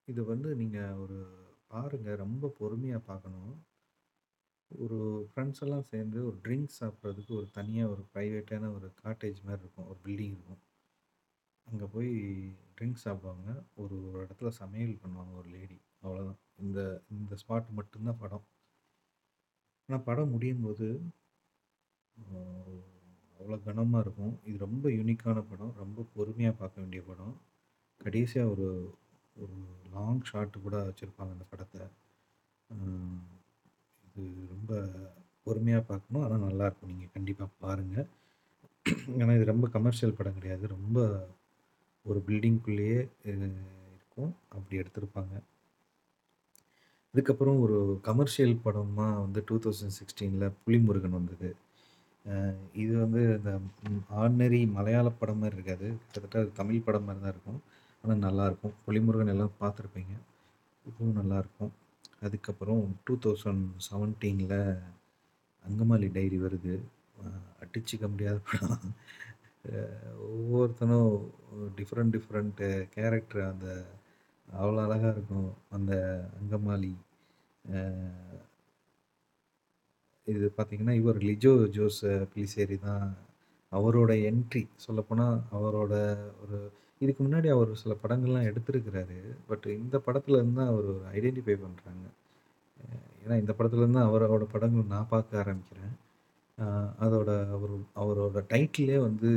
இது 0.07 0.21
வந்து 0.31 0.49
நீங்கள் 0.61 0.99
ஒரு 1.03 1.17
பாருங்கள் 1.73 2.21
ரொம்ப 2.23 2.49
பொறுமையாக 2.59 3.01
பார்க்கணும். 3.09 3.53
ஒரு 4.71 4.99
ஃப்ரெண்ட்ஸ் 5.29 5.63
எல்லாம் 5.65 5.87
சேர்ந்து 5.91 6.19
ஒரு 6.29 6.37
ட்ரிங்க்ஸ் 6.45 6.79
சாப்பிட்றதுக்கு 6.81 7.33
ஒரு 7.39 7.47
தனியாக 7.59 7.91
ஒரு 7.93 8.03
ப்ரைவேட்டான 8.13 8.71
ஒரு 8.77 8.89
காட்டேஜ் 9.03 9.39
மாதிரி 9.47 9.63
இருக்கும். 9.65 9.89
ஒரு 9.91 9.99
பில்டிங் 10.05 10.35
இருக்கும். 10.37 10.61
அங்கே 11.67 11.87
போய் 11.95 12.11
ட்ரிங்க்ஸ் 12.77 13.05
சாப்பிடுவாங்க. 13.07 13.49
ஒரு 13.83 13.97
ஒரு 14.07 14.19
இடத்துல 14.25 14.51
சமையல் 14.61 15.01
பண்ணுவாங்க 15.03 15.33
ஒரு 15.41 15.49
லேடி. 15.57 15.77
அவ்வளோதான். 16.03 16.41
இந்த 16.63 16.79
இந்த 17.17 17.35
ஸ்பாட் 17.43 17.69
மட்டும்தான் 17.79 18.21
படம். 18.23 18.45
ஆனால் 19.89 20.05
படம் 20.09 20.33
முடியும் 20.35 20.65
போது 20.67 20.87
அவ்வளோ 23.39 23.57
கனமாக 23.67 24.03
இருக்கும். 24.05 24.33
இது 24.49 24.57
ரொம்ப 24.65 24.85
யூனிக்கான 24.97 25.43
படம். 25.51 25.73
ரொம்ப 25.83 26.05
பொறுமையாக 26.15 26.55
பார்க்க 26.61 26.83
வேண்டிய 26.83 27.01
படம். 27.09 27.33
கடைசியாக 28.01 28.51
ஒரு 28.53 28.67
ஒரு 29.43 29.55
லாங் 29.95 30.25
ஷாட்டு 30.29 30.57
கூட 30.65 30.75
வச்சுருப்பாங்க 30.87 31.31
அந்த 31.35 31.45
படத்தை 31.51 31.81
இது 34.07 34.23
ரொம்ப 34.55 34.71
பொறுமையாக 35.45 35.83
பார்க்கணும். 35.91 36.23
ஆனால் 36.25 36.45
நல்லாயிருக்கும். 36.47 36.91
நீங்கள் 36.93 37.13
கண்டிப்பாக 37.15 37.49
பாருங்கள் 37.63 38.09
ஏன்னா 39.21 39.33
இது 39.39 39.45
ரொம்ப 39.53 39.65
கமர்ஷியல் 39.77 40.17
படம் 40.19 40.37
கிடையாது. 40.37 40.65
ரொம்ப 40.75 40.99
ஒரு 42.05 42.19
பில்டிங்குள்ளேயே 42.27 42.99
இருக்கும். 43.25 44.31
அப்படி 44.55 44.79
எடுத்திருப்பாங்க. 44.81 45.33
இதுக்கப்புறம் 47.13 47.59
ஒரு 47.65 47.77
கமர்ஷியல் 48.07 48.55
படமாக 48.65 49.19
வந்து 49.25 49.39
2016ல 49.49 50.45
புலிமுருகன் 50.63 51.17
வந்தது. 51.17 51.49
இது 52.81 52.93
வந்து 53.03 53.21
இந்த 53.37 53.49
ஆர்டினரி 54.19 54.59
மலையாள 54.75 55.07
படம் 55.21 55.41
மாதிரி 55.41 55.57
இருக்காது. 55.57 55.87
கிட்டத்தட்ட 56.03 56.43
தமிழ் 56.59 56.85
படம் 56.87 57.05
மாதிரி 57.07 57.21
தான் 57.23 57.33
இருக்கும். 57.35 57.59
ஆனால் 58.03 58.23
நல்லாயிருக்கும். 58.25 58.75
புலிமுருகன் 58.85 59.33
எல்லாம் 59.33 59.57
பார்த்துருப்பீங்க. 59.61 60.13
இதுவும் 60.85 61.17
நல்லாயிருக்கும். 61.19 61.73
அதுக்கப்புறம் 62.25 62.81
2017ல 63.07 64.53
அங்கமாலி 65.65 66.07
டைரி 66.17 66.37
வருது. 66.45 66.75
அடிச்சிக்க 67.63 67.63
அடிச்சுக்க 67.63 68.05
முடியாத 68.13 68.37
படம். 68.49 68.93
ஒவ்வொருத்தனும் 70.29 71.11
டிஃப்ரெண்ட் 71.77 72.13
டிஃப்ரெண்ட்டு 72.15 72.69
கேரக்டர் 72.95 73.43
அந்த 73.51 73.67
அவ்வளோ 74.47 74.79
அழகாக 74.85 75.13
இருக்கும். 75.15 75.49
அந்த 75.75 75.93
அங்கமாலி. 76.39 76.93
இது 80.27 80.45
பார்த்தீங்கன்னா, 80.57 80.93
இவர் 81.01 81.19
லிஜோ 81.29 81.53
ஜோஸ் 81.75 82.01
பிலிசேரி 82.33 82.77
தான் 82.87 83.05
அவரோட 83.71 84.11
என்ட்ரி 84.29 84.63
சொல்லப்போனால் 84.85 85.37
அவரோட 85.57 85.93
ஒரு 86.43 86.57
இதுக்கு 87.01 87.21
முன்னாடி 87.25 87.47
அவர் 87.55 87.71
சில 87.81 87.93
படங்கள்லாம் 88.03 88.49
எடுத்திருக்கிறாரு. 88.49 89.17
பட் 89.49 89.65
இந்த 89.81 89.97
படத்துலேருந்து 90.05 90.59
தான் 90.59 90.71
அவர் 90.73 90.89
ஐடென்டிஃபை 91.17 91.55
பண்ணுறாங்க 91.63 92.05
ஏன்னா 93.23 93.35
இந்த 93.41 93.53
படத்துலேருந்து 93.57 93.99
தான் 93.99 94.09
அவரோட 94.09 94.45
படங்கள் 94.53 94.91
நான் 94.93 95.11
பார்க்க 95.13 95.41
ஆரம்பிக்கிறேன். 95.43 95.93
அதோட 97.05 97.29
அவர் 97.55 97.73
அவரோட 98.01 98.39
டைட்டிலே 98.51 98.97
வந்து 99.07 99.31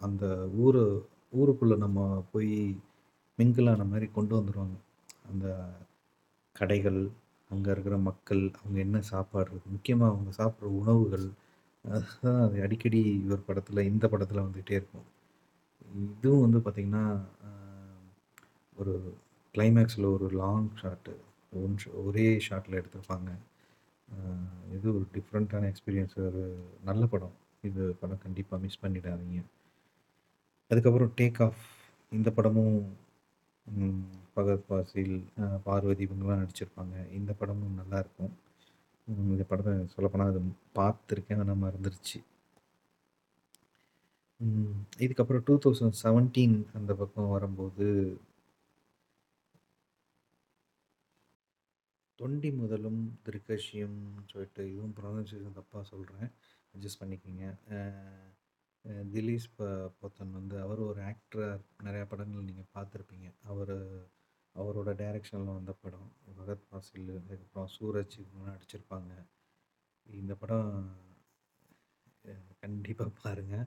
அந்த 0.00 0.24
ஊர் 0.64 0.80
ஊருக்குள்ளே 1.40 1.76
நம்ம 1.84 2.00
போய் 2.32 2.54
மிங்கிளான 3.38 3.86
மாதிரி 3.92 4.06
கொண்டு 4.16 4.34
வந்துடுவாங்க 4.38 4.76
அந்த 5.30 5.46
கடைகள், 6.56 7.00
அங்கே 7.50 7.70
இருக்கிற 7.74 7.96
மக்கள், 8.08 8.42
அவங்க 8.60 8.78
என்ன 8.84 8.98
சாப்பாடு 9.10 9.58
முக்கியமாக 9.74 10.12
அவங்க 10.14 10.30
சாப்பிட்ற 10.38 10.70
உணவுகள். 10.80 11.26
அதுதான் 11.84 12.40
அது 12.46 12.56
அடிக்கடி 12.66 13.00
இவர் 13.24 13.46
படத்தில் 13.48 13.88
இந்த 13.90 14.04
படத்தில் 14.12 14.44
வந்துகிட்டே 14.44 14.74
இருக்கும். 14.80 15.06
இதுவும் 16.14 16.44
வந்து 16.44 16.58
பார்த்திங்கன்னா 16.64 17.04
ஒரு 18.76 18.94
கிளைமேக்ஸில் 19.54 20.06
ஒரு 20.16 20.26
லாங் 20.42 20.70
ஷாட்டு. 20.80 21.14
ஒன் 21.62 21.76
ஒரே 22.04 22.26
ஷாட்டில் 22.46 22.78
எடுத்திருப்பாங்க. 22.80 23.30
இது 24.76 24.86
ஒரு 24.96 25.04
டிஃப்ரெண்ட்டான 25.14 25.68
எக்ஸ்பீரியன்ஸ் 25.72 26.16
ஒரு 26.28 26.42
நல்ல 26.88 27.02
படம். 27.14 27.36
இது 27.68 27.82
படம் 28.00 28.22
கண்டிப்பாக 28.24 28.62
மிஸ் 28.64 28.82
பண்ணிடாதீங்க. 28.82 29.40
அதுக்கப்புறம் 30.70 31.12
டேக் 31.20 31.40
ஆஃப் 31.46 31.62
இந்த 32.12 32.28
படமும் 32.36 32.76
பகத் 33.66 34.02
ஃபகத் 34.32 34.66
ஃபாசில், 34.66 35.16
பார்வதி 35.64 36.06
இவங்கலாம் 36.06 36.42
நடிச்சிருப்பாங்க. 36.42 36.96
இந்த 37.10 37.32
படமும் 37.32 37.78
நல்லாயிருக்கும். 37.80 38.32
இந்த 39.32 39.44
படத்தை 39.50 39.72
சொல்லப்போனால் 39.94 40.32
அது 40.32 40.40
பார்த்துருக்கேன். 40.78 41.40
ஆனால் 41.42 41.62
மறந்துருச்சு. 41.64 42.18
ம் 44.40 44.72
இதுக்கப்புறம் 45.04 45.44
2017 45.44 46.56
அந்த 46.78 46.92
பக்கம் 46.94 47.34
வரும்போது 47.34 47.86
தொண்டி 52.18 52.50
முதலும் 52.52 53.00
திருக்கஷியம்னு 53.24 54.22
சொல்லிட்டு 54.32 54.62
இதுவும் 54.72 54.94
ப்ரொனன்சியேஷன் 54.98 55.58
தப்பாக 55.58 55.84
சொல்கிறேன் 55.92 56.28
அட்ஜஸ்ட் 56.74 57.00
பண்ணிக்கோங்க 57.02 57.46
திலீஸ் 58.86 59.46
ப 59.56 59.64
போத்தன் 60.00 60.30
வந்து 60.30 60.60
அவர் 60.60 60.78
ஒரு 60.78 61.00
ஆக்டராக 61.02 61.60
நிறையா 61.84 62.06
படங்கள் 62.06 62.46
நீங்கள் 62.48 62.70
பார்த்துருப்பீங்க. 62.74 63.28
அவர் 63.42 63.74
அவரோட 64.54 64.90
டைரெக்ஷனில் 65.02 65.54
வந்த 65.54 65.72
படம். 65.72 66.08
பகத் 66.38 66.66
பாசில் 66.70 67.08
அதுக்கப்புறம் 67.20 67.70
சூரஜ் 67.78 68.16
நடிச்சிருப்பாங்க. 68.46 69.12
இந்த 70.06 70.34
படம் 70.34 70.70
கண்டிப்பாக 72.60 73.10
பாருங்கள் 73.22 73.66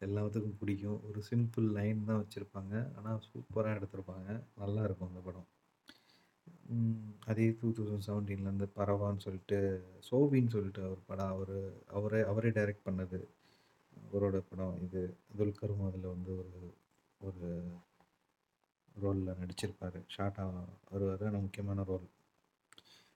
எல்லாத்துக்கும் 0.00 0.58
பிடிக்கும். 0.58 1.02
ஒரு 1.08 1.22
சிம்பிள் 1.30 1.68
லைன் 1.78 2.04
தான் 2.04 2.22
வச்சுருப்பாங்க 2.24 2.74
ஆனால் 2.96 3.20
சூப்பராக 3.28 3.76
எடுத்திருப்பாங்க. 3.78 4.28
நல்லாயிருக்கும் 4.60 5.10
அந்த 5.10 5.20
படம். 5.28 5.48
அதே 7.26 7.56
டூ 7.60 7.68
தௌசண்ட் 7.76 8.06
செவன்டீன்லேருந்து 8.08 8.66
பரவான்னு 8.76 9.24
சொல்லிட்டு 9.26 9.58
சோபின்னு 10.10 10.54
சொல்லிட்டு 10.56 10.82
அவர் 10.84 11.02
படம் 11.06 11.32
அவர் 11.36 11.56
அவரே 11.98 12.20
அவரே 12.32 12.50
டைரக்ட் 12.50 12.86
பண்ணது. 12.90 13.20
அவரோட 14.14 14.38
படம் 14.48 14.76
இது. 14.86 15.00
துல்கரும் 15.38 15.86
அதில் 15.86 16.12
வந்து 16.14 16.32
ஒரு 16.40 16.60
ஒரு 17.20 17.48
ரோலில் 19.02 19.38
நடிச்சிருப்பார் 19.40 19.96
ஷார்ட்டாக 20.14 20.60
வருவார் 20.92 21.24
ஆனால் 21.28 21.44
முக்கியமான 21.46 21.84
ரோல். 21.88 22.04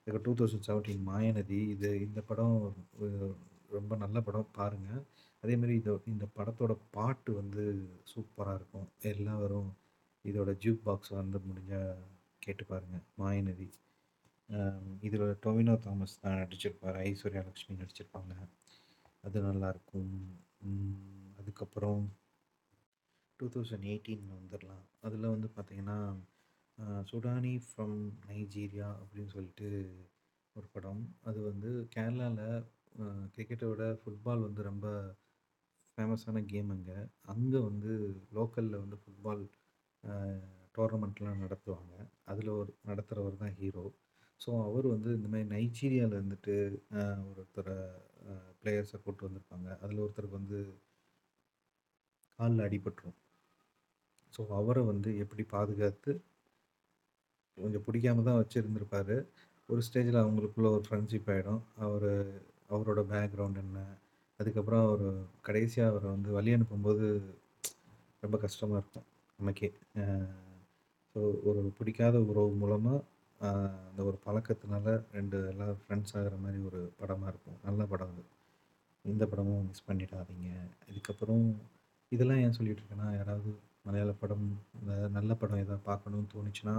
இதுக்கு 0.00 0.20
டூ 0.26 0.32
தௌசண்ட் 0.40 0.66
செவன்டீன் 0.68 1.04
மாயநதி 1.10 1.58
இது 1.74 1.88
இந்த 2.06 2.20
படம் 2.30 2.56
ரொம்ப 3.76 3.92
நல்ல 4.02 4.18
படம் 4.28 4.54
பாருங்க. 4.58 4.90
அதேமாரி 5.42 5.74
இத 5.80 5.94
இந்த 6.12 6.26
படத்தோட 6.38 6.74
பாட்டு 6.96 7.30
வந்து 7.40 7.64
சூப்பராக 8.12 8.58
இருக்கும். 8.60 8.88
எல்லாரும் 9.12 9.70
இதோட 10.24 10.50
ஜூக் 10.64 10.82
பாக்ஸ் 10.88 11.12
வந்து 11.20 11.40
முடிஞ்சால் 11.48 12.02
கேட்டு 12.46 12.64
பாருங்கள் 12.72 13.04
மாயநதி 13.22 13.68
இதில் 15.06 15.26
டொவினோ 15.44 15.74
தாமஸ் 15.86 16.20
தான் 16.24 16.38
நடிச்சிருப்பார் 16.42 16.98
ஐஸ்வர்யா 17.08 17.42
லக்ஷ்மி 17.48 17.74
நடிச்சிருப்பாங்க. 17.82 18.34
அது 19.26 19.38
நல்லாயிருக்கும். 19.48 20.12
அதுக்கப்புறம் 21.40 22.02
டூ 23.40 23.46
தௌசண்ட் 23.54 23.86
எயிட்டீனில் 23.90 24.38
வந்துடலாம் 24.38 24.84
அதில் 25.06 25.32
வந்து 25.34 25.48
பார்த்திங்கன்னா 25.56 25.98
சுடானி 27.10 27.52
ஃப்ரம் 27.66 27.96
நைஜீரியா 28.28 28.88
அப்படின்னு 29.00 29.30
சொல்லிட்டு 29.36 29.68
ஒரு 30.56 30.66
படம். 30.74 31.02
அது 31.28 31.38
வந்து 31.50 31.70
கேரளாவில் 31.94 32.66
கிரிக்கெட்டோட 33.34 33.82
ஃபுட்பால் 34.00 34.44
வந்து 34.46 34.62
ரொம்ப 34.62 34.86
ஃபேமஸான 35.98 36.42
கேம் 36.52 36.70
அங்கே 36.76 36.98
அங்கே 37.34 37.60
வந்து 37.68 37.92
லோக்கலில் 38.38 38.82
வந்து 38.82 38.96
ஃபுட்பால் 39.02 39.42
டோர்னமெண்ட்லாம் 40.76 41.42
நடத்துவாங்க. 41.44 41.94
அதில் 42.30 42.50
ஒரு 42.60 42.70
நடத்துகிறவர் 42.86 43.40
தான் 43.42 43.56
ஹீரோ. 43.60 43.84
ஸோ, 44.40 44.50
அவர் 44.68 44.86
வந்து 44.94 45.10
இந்த 45.18 45.28
மாதிரி 45.28 45.48
நைஜீரியாவில் 45.54 46.18
இருந்துட்டு 46.18 46.54
ஒருத்தரை 47.30 47.78
பிளேயர்ஸை 48.60 48.98
கூட்டு 49.04 49.26
வந்திருப்பாங்க. 49.26 49.68
அதில் 49.82 50.02
ஒருத்தருக்கு 50.04 50.40
வந்து 50.40 50.58
காலில் 52.38 52.64
அடிபட்டுரும். 52.66 53.16
ஸோ, 54.34 54.40
அவரை 54.58 54.82
வந்து 54.92 55.10
எப்படி 55.22 55.42
பாதுகாத்து 55.54 56.12
கொஞ்சம் 57.58 57.84
பிடிக்காம 57.86 58.24
தான் 58.28 58.40
வச்சுருந்துருப்பார் 58.40 59.16
ஒரு 59.68 59.80
ஸ்டேஜில் 59.86 60.22
அவங்களுக்குள்ள 60.24 60.68
ஒரு 60.76 60.84
ஃப்ரெண்ட்ஷிப் 60.86 61.30
ஆகிடும் 61.34 61.62
அவர் 61.86 62.10
அவரோட 62.74 63.00
பேக்ரவுண்ட் 63.12 63.60
என்ன? 63.64 63.78
அதுக்கப்புறம் 64.40 64.84
அவர் 64.88 65.06
கடைசியாக 65.46 65.90
அவரை 65.92 66.08
வந்து 66.10 66.30
வழி 66.36 66.50
அனுப்பும்போது 66.56 67.04
ரொம்ப 68.22 68.36
கஷ்டமாக 68.44 68.80
இருக்கும் 68.82 69.06
நமக்கே. 69.38 69.68
ஸோ 71.14 71.20
ஒரு 71.50 71.60
பிடிக்காத 71.78 72.16
உறவு 72.30 72.50
மூலமாக 72.62 72.98
அந்த 73.40 74.00
ஒரு 74.08 74.18
பழக்கத்தினால 74.26 74.86
ரெண்டு 75.16 75.38
எல்லாம் 75.52 75.76
ஃப்ரெண்ட்ஸ் 75.80 76.14
ஆகிற 76.18 76.36
மாதிரி 76.44 76.58
ஒரு 76.68 76.80
படமாக 77.00 77.30
இருக்கும். 77.32 77.58
நல்ல 77.66 77.82
படம் 77.92 78.12
அது. 78.12 78.24
இந்த 79.04 79.24
படமும் 79.32 79.66
மிஸ் 79.68 79.88
பண்ணிடாதீங்க. 79.88 80.48
இதுக்கப்புறம் 80.90 81.44
இதெல்லாம் 82.14 82.40
ஏன் 82.44 82.56
சொல்லிகிட்ருக்கேன்னா 82.58 83.08
யாராவது 83.18 83.50
மலையாள 83.86 84.12
படம், 84.22 84.46
நல்ல 85.16 85.30
படம் 85.42 85.62
எதாவது 85.64 85.82
பார்க்கணும்னு 85.90 86.32
தோணுச்சுன்னா, 86.34 86.74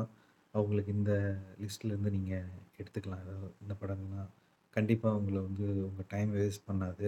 அவங்களுக்கு 0.53 0.91
இந்த 0.97 1.13
லிஸ்ட்லேருந்து 1.61 2.11
நீங்கள் 2.17 2.49
எடுத்துக்கலாம். 2.81 3.23
ஏதாவது 3.25 3.49
இந்த 3.63 3.73
படங்கள்லாம் 3.81 4.29
கண்டிப்பாக 4.77 5.15
அவங்கள 5.15 5.37
வந்து 5.47 5.65
உங்கள் 5.89 6.09
டைம் 6.13 6.31
வேஸ்ட் 6.37 6.67
பண்ணாது. 6.69 7.07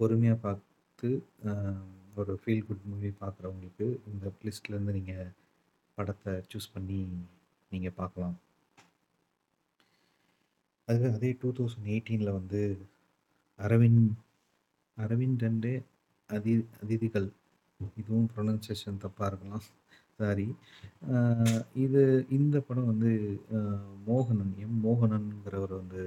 பொறுமையாக 0.00 0.38
பார்த்து 0.46 1.08
ஒரு 2.20 2.32
ஃபீல் 2.42 2.66
குட் 2.68 2.88
மூவி 2.90 3.10
பார்க்குறவங்களுக்கு 3.22 3.86
இந்த 4.12 4.32
லிஸ்ட்லேருந்து 4.46 4.96
நீங்கள் 4.98 5.32
படத்தை 5.98 6.32
சூஸ் 6.50 6.72
பண்ணி 6.74 7.00
நீங்கள் 7.72 7.98
பார்க்கலாம். 8.00 8.36
அதுவே 10.88 11.08
அதே 11.16 11.30
2018ல 11.34 12.32
வந்து 12.36 12.60
அரவிந்த் 13.58 14.12
அரவிந்த் 14.96 15.44
அண்டு 15.48 15.72
அதி 16.30 16.52
அதிதிகள். 16.82 17.26
இதுவும் 18.00 18.28
ப்ரொனன்சியேஷன் 18.34 19.00
தப்பாக 19.04 19.28
இருக்கலாம். 19.30 19.64
சாரி. 20.18 20.46
இது 21.84 22.02
இந்த 22.36 22.56
படம் 22.68 22.90
வந்து 22.92 23.10
மோகனன், 24.08 24.52
எம். 24.64 24.78
மோகனன்ங்கிறவர் 24.86 25.74
வந்து 25.80 26.02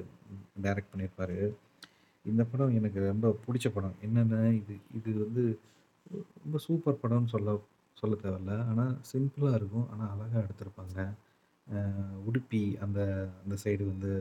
டைரக்ட் 0.66 0.92
பண்ணியிருப்பார் 0.94 1.38
இந்த 2.26 2.44
படம் 2.52 2.76
எனக்கு 2.80 3.00
ரொம்ப 3.12 3.36
பிடிச்ச 3.46 3.68
படம். 3.76 3.98
என்னென்ன 4.06 4.42
இது 4.62 4.76
இது 5.00 5.12
வந்து 5.26 5.44
ரொம்ப 6.44 6.58
சூப்பர் 6.68 7.02
படம்னு 7.04 7.34
சொல்ல 7.36 7.58
சொல்ல 7.98 8.16
தேவையில்ல. 8.24 8.54
ஆனால் 8.72 8.94
சிம்பிளாக 9.12 9.60
இருக்கும். 9.60 9.88
ஆனால் 9.92 10.12
அழகாக 10.14 10.44
எடுத்திருப்பாங்க. 10.46 10.98
உடுப்பி 12.30 12.64
அந்த 12.86 13.00
அந்த 13.44 13.56
சைடு 13.64 13.84
வந்து 13.94 14.12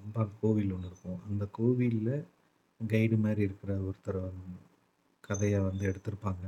அம்பாள் 0.00 0.38
கோவில் 0.40 0.72
ஒன்று 0.76 0.88
இருக்கும். 0.90 1.20
அந்த 1.28 1.44
கோவிலில் 1.58 2.14
கைடு 2.80 3.16
மாதிரி 3.24 3.40
இருக்கிற 3.48 3.72
ஒருத்தர் 3.88 4.20
கதையை 5.24 5.58
வந்து 5.68 5.84
எடுத்திருப்பாங்க. 5.90 6.46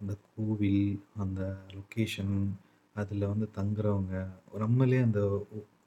அந்த 0.00 0.12
கோவில், 0.28 0.84
அந்த 1.22 1.40
லொக்கேஷன், 1.76 2.36
அதில் 2.96 3.30
வந்து 3.32 3.46
தங்குறவங்க, 3.58 4.14
நம்மளே 4.64 5.00
அந்த 5.06 5.20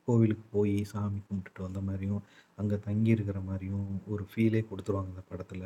கோவிலுக்கு 0.08 0.46
போய் 0.56 0.76
சாமி 0.92 1.20
கும்பிட்டுட்டு 1.28 1.62
வந்த 1.68 1.80
மாதிரியும் 1.88 2.24
அங்கே 2.58 2.78
தங்கி 2.88 3.12
இருக்கிற 3.16 3.40
மாதிரியும் 3.50 3.88
ஒரு 4.14 4.24
ஃபீலே 4.32 4.62
கொடுத்துருவாங்க 4.70 5.12
இந்த 5.14 5.24
படத்தில் 5.32 5.66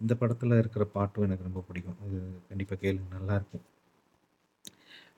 இந்த 0.00 0.14
படத்தில் 0.20 0.60
இருக்கிற 0.60 0.84
பாட்டும் 0.94 1.26
எனக்கு 1.26 1.48
ரொம்ப 1.48 1.60
பிடிக்கும். 1.68 2.00
அது 2.04 2.16
கண்டிப்பாக 2.48 2.78
கேளுங்க 2.82 3.10
நல்லாயிருக்கும். 3.18 3.64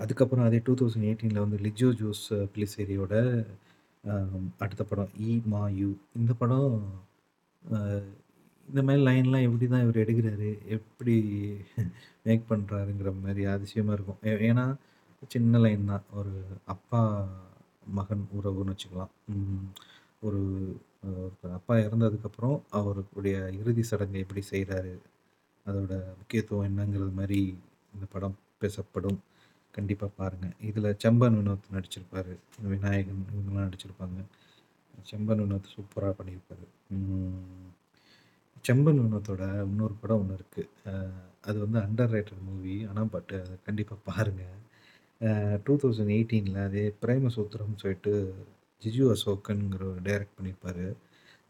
அதுக்கப்புறம் 0.01 0.47
அதே 0.49 0.59
2018ல 0.67 1.41
வந்து 1.45 1.59
லிஜோ 1.67 1.89
ஜோஸ் 2.01 2.27
பிளிசேரியோட 2.55 3.15
அடுத்த 4.65 4.83
படம் 4.91 5.13
இ 5.29 5.31
மா 5.53 5.63
யு 5.81 5.91
இந்த 6.21 6.33
படம் 6.41 6.75
இந்த 8.69 8.81
மாதிரி 8.87 9.03
லைன்லாம் 9.09 9.45
எப்படி 9.47 9.67
தான் 9.73 9.85
இவர் 9.85 10.03
எடுக்கிறாரு 10.03 10.49
எப்படி 10.77 11.15
மேக் 12.27 12.49
பண்ணுறாருங்கிற 12.51 13.11
மாதிரி 13.25 13.43
அதிசயமாக 13.55 13.97
இருக்கும். 13.97 14.21
ஏன்னா 14.49 14.65
சின்ன 15.35 15.59
லைன் 15.65 15.91
தான். 15.93 16.05
ஒரு 16.19 16.33
அப்பா, 16.75 17.01
மகன் 17.99 18.25
உறவுன்னு 18.39 18.75
வச்சுக்கலாம். 18.75 19.13
ஒரு 20.27 20.41
அப்பா 21.59 21.75
இறந்ததுக்கப்புறம் 21.87 22.57
அவருடைய 22.79 23.37
இறுதி 23.61 23.83
சடங்கை 23.91 24.21
எப்படி 24.25 24.43
செய்கிறாரு 24.53 24.95
அதோட 25.67 25.93
முக்கியத்துவம் 26.21 26.69
என்னங்கிறது 26.69 27.13
மாதிரி 27.21 27.41
இந்த 27.95 28.07
படம் 28.15 28.37
பேசப்படும். 28.63 29.19
கண்டிப்பாக 29.79 30.13
பாருங்கள் 30.19 30.55
இதில் 30.69 30.97
செம்பன் 31.03 31.39
வினோத் 31.39 31.75
நடிச்சிருப்பார் 31.77 32.33
விநாயகன் 32.73 33.23
இவங்கெல்லாம் 33.29 33.69
நடிச்சிருப்பாங்க. 33.69 34.21
செம்பன் 35.11 35.43
வினோத் 35.45 35.75
சூப்பராக 35.75 36.15
பண்ணியிருப்பாரு. 36.19 36.67
செம்பன் 38.65 39.03
வினோத்தோட 39.03 39.43
இன்னொரு 39.69 39.95
படம் 40.01 40.21
ஒன்று 40.23 40.39
இருக்குது 40.39 40.95
அது 41.49 41.57
வந்து 41.65 41.79
அண்டர் 41.85 42.13
ரேட்டட் 42.15 42.47
மூவி. 42.49 42.77
ஆனால் 42.89 43.13
பட் 43.15 43.33
அத 43.39 43.55
கண்டிப்பா 43.69 43.97
பாருங்க. 44.09 44.45
அ 45.21 45.31
2018ல 45.59 46.59
அதே 46.69 46.85
பிரேமசூத்திரம்னு 47.03 47.81
சொல்லிட்டு 47.83 48.13
ஜிஜு 48.83 49.05
அசோக்கனுங்கிற 49.15 49.87
டைரக்ட் 50.09 50.37
பண்ணியிருப்பார் 50.39 50.85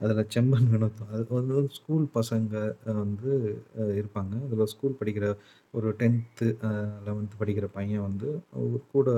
அதில் 0.01 0.29
செம்பன் 0.35 0.69
வினோத்தம் 0.73 1.13
அது 1.15 1.25
வந்து 1.39 1.55
ஸ்கூல் 1.77 2.05
பசங்க 2.17 2.55
வந்து 3.01 3.31
இருப்பாங்க. 4.01 4.35
அதில் 4.47 4.71
ஸ்கூல் 4.73 4.99
படிக்கிற 5.01 5.27
ஒரு 5.75 5.89
டென்த்து 6.01 6.47
லெவன்த்து 7.07 7.41
படிக்கிற 7.41 7.67
பையன் 7.79 8.07
வந்து 8.09 8.29
ஒரு 8.65 8.79
கூட 8.93 9.09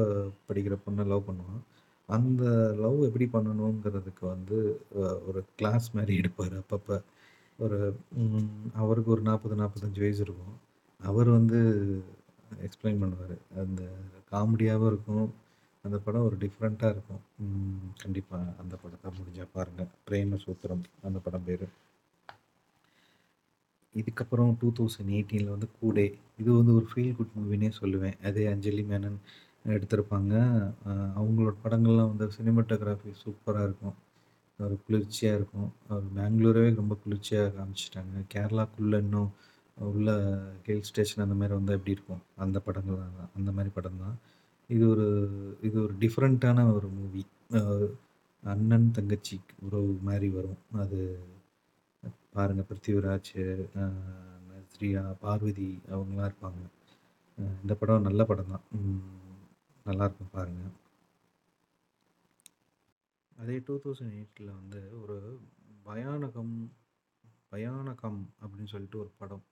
படிக்கிற 0.48 0.76
பொண்ணை 0.86 1.04
லவ் 1.12 1.28
பண்ணுவான். 1.28 1.60
அந்த 2.08 2.44
லவ் 2.84 2.98
எப்படி 3.08 3.26
பண்ணணுங்கிறதுக்கு 3.34 4.24
வந்து 4.34 4.58
ஒரு 5.28 5.42
கிளாஸ் 5.58 5.88
மாதிரி 5.96 6.14
எடுப்பார் 6.20 6.56
அப்பப்போ 6.62 6.96
ஒரு 7.64 7.78
அவருக்கு 8.82 9.10
ஒரு 9.16 9.22
40, 9.30 9.56
45 9.62 10.02
வயசு 10.04 10.22
இருக்கும். 10.26 10.56
அவர் 11.00 11.28
வந்து 11.38 11.60
எக்ஸ்ப்ளைன் 12.66 13.00
பண்ணுவார் 13.02 13.36
அந்த 13.62 13.82
காமெடியாகவும் 14.32 14.90
இருக்கும். 14.92 15.28
அந்த 15.84 15.96
படம் 16.04 16.26
ஒரு 16.28 16.36
டிஃப்ரெண்ட்டாக 16.44 16.94
இருக்கும். 16.94 17.22
கண்டிப்பாக 18.02 18.54
அந்த 18.62 18.74
படத்தை 18.82 19.10
முடிஞ்சால் 19.18 19.52
பாருங்கள் 19.54 19.90
பிரேம 20.08 20.38
சூத்திரம் 20.44 20.82
அந்த 21.08 21.18
படம் 21.26 21.46
பேர் 21.48 21.66
இதுக்கப்புறம் 23.94 24.50
2018ல 24.60 25.52
வந்து 25.54 25.68
கூடே. 25.78 26.04
இது 26.40 26.50
வந்து 26.58 26.72
ஒரு 26.78 26.86
ஃபீல் 26.90 27.16
குட் 27.18 27.36
மூவினே 27.38 27.70
சொல்லுவேன். 27.78 28.18
அதே 28.28 28.44
அஞ்சலி 28.50 28.82
மேனன் 28.90 29.16
எடுத்திருப்பாங்க. 29.76 30.34
அவங்களோட 31.18 31.54
படங்கள்லாம் 31.64 32.10
வந்து 32.12 32.26
சினிமாட்டோகிராஃபி 32.36 33.10
சூப்பராக 33.22 33.66
இருக்கும். 33.68 33.96
ஒரு 34.58 34.74
குளிர்ச்சியாக 34.86 35.38
இருக்கும். 35.38 35.70
ஒரு 35.96 36.06
பெங்களூரவே 36.18 36.70
ரொம்ப 36.80 36.94
குளிர்ச்சியாக 37.04 37.52
காமிச்சிட்டாங்க 37.56 38.22
கேரளாக்குள்ளே 38.34 39.00
இன்னும் 39.06 39.30
உள்ள 39.90 40.08
ஹில் 40.66 40.86
ஸ்டேஷன் 40.88 41.24
அந்த 41.26 41.36
மாதிரி 41.40 41.54
வந்து 41.58 41.74
எப்படி 41.78 41.94
இருக்கும்? 41.96 42.22
அந்த 42.44 42.58
படங்கள் 42.66 43.00
அந்த 43.38 43.50
மாதிரி 43.56 43.72
படம் 43.78 44.00
தான். 44.04 44.16
இது 44.74 44.84
ஒரு 44.92 45.06
இது 45.66 45.76
ஒரு 45.84 45.94
டிஃப்ரெண்ட்டான 46.02 46.64
ஒரு 46.76 46.88
மூவி. 46.98 47.22
அண்ணன், 48.42 48.86
தங்கச்சி 48.96 49.36
உறவு 49.66 49.92
மாதிரி 50.08 50.28
வரும். 50.36 50.60
அது 50.82 50.98
பாருங்கள் 52.34 52.68
பிருத்திவிராஜ், 52.68 53.30
ஸ்ரீயா 53.32 53.86
நஸ்ரியா, 54.50 55.02
பார்வதி 55.24 55.70
அவங்களாம் 55.94 56.28
இருப்பாங்க. 56.30 56.62
இந்த 57.62 57.74
படம் 57.80 58.06
நல்ல 58.08 58.24
படம் 58.30 58.52
தான். 58.54 58.64
நல்லாயிருக்கும் 59.86 60.34
பாருங்கள் 60.36 60.76
அதே 63.32 63.56
2008ல 63.66 64.48
வந்து 64.60 64.80
ஒரு 65.02 65.16
பயானகம் 65.86 66.54
பயானகம் 67.52 68.20
அப்படின்னு 68.40 68.72
சொல்லிட்டு 68.72 68.98
ஒரு 69.04 69.10
படம். 69.20 69.44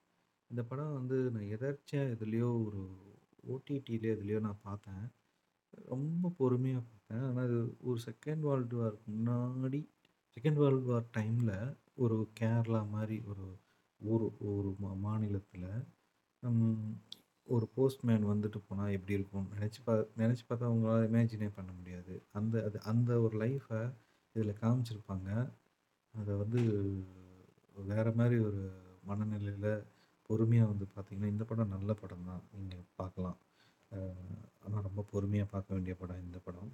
இந்த 0.50 0.62
படம் 0.70 0.96
வந்து 0.98 1.16
நான் 1.34 1.52
எதர்ச்சியாக 1.56 2.12
எதுலேயோ 2.16 2.50
ஒரு 2.66 2.82
ஓடிடிலயோ 3.44 4.14
அதுலேயோ 4.16 4.40
நான் 4.40 4.62
பார்த்தேன். 4.62 5.04
ரொம்ப 5.86 6.32
பொறுமையாக 6.38 6.82
பார்த்தேன். 6.90 7.24
ஆனால் 7.28 7.44
அது 7.44 7.58
ஒரு 7.80 7.98
செகண்ட் 8.08 8.44
வேர்ல்டு 8.46 8.76
வார்க்கு 8.76 9.06
முன்னாடி 9.16 9.80
செகண்ட் 10.36 10.60
வேர்ல்டு 10.62 10.88
வார் 10.90 11.06
டைமில் 11.18 11.54
ஒரு 11.96 12.16
கேரளா 12.40 12.80
மாதிரி 12.88 13.16
ஒரு 13.30 13.46
ஊர் 14.00 14.24
ஒரு 14.50 14.70
மா 14.78 14.90
மாநிலத்தில் 15.06 15.68
ஒரு 17.48 17.66
போஸ்ட்மேன் 17.74 18.24
வந்துட்டு 18.26 18.58
போனால் 18.68 18.94
எப்படி 18.96 19.14
இருக்கும்? 19.14 19.46
நினச்சி 19.56 19.80
பா 19.84 19.92
நினச்சி 20.16 20.42
பார்த்தா 20.48 20.68
அவங்களால 20.70 21.06
இமேஜினே 21.08 21.48
பண்ண 21.54 21.70
முடியாது. 21.72 22.14
அந்த 22.32 22.54
அது 22.64 22.78
அந்த 22.82 23.10
ஒரு 23.20 23.36
லைஃப்பை 23.44 23.80
இதில் 24.36 24.60
காமிச்சிருப்பாங்க. 24.62 25.28
அதை 26.14 26.32
வந்து 26.34 26.60
வேறு 27.86 28.12
மாதிரி 28.12 28.36
ஒரு 28.48 28.62
மனநிலையில் 29.04 29.70
பொறுமையாக 30.30 30.70
வந்து 30.72 30.86
பார்த்தீங்கன்னா, 30.94 31.32
இந்த 31.34 31.44
படம் 31.50 31.74
நல்ல 31.76 31.90
படம் 32.02 32.26
தான். 32.30 32.42
நீங்கள் 32.56 32.84
பார்க்கலாம். 33.00 33.38
ஆனால் 34.64 34.86
ரொம்ப 34.88 35.02
பொறுமையாக 35.12 35.48
பார்க்க 35.54 35.76
வேண்டிய 35.76 35.94
படம் 36.02 36.22
இந்த 36.26 36.38
படம். 36.46 36.70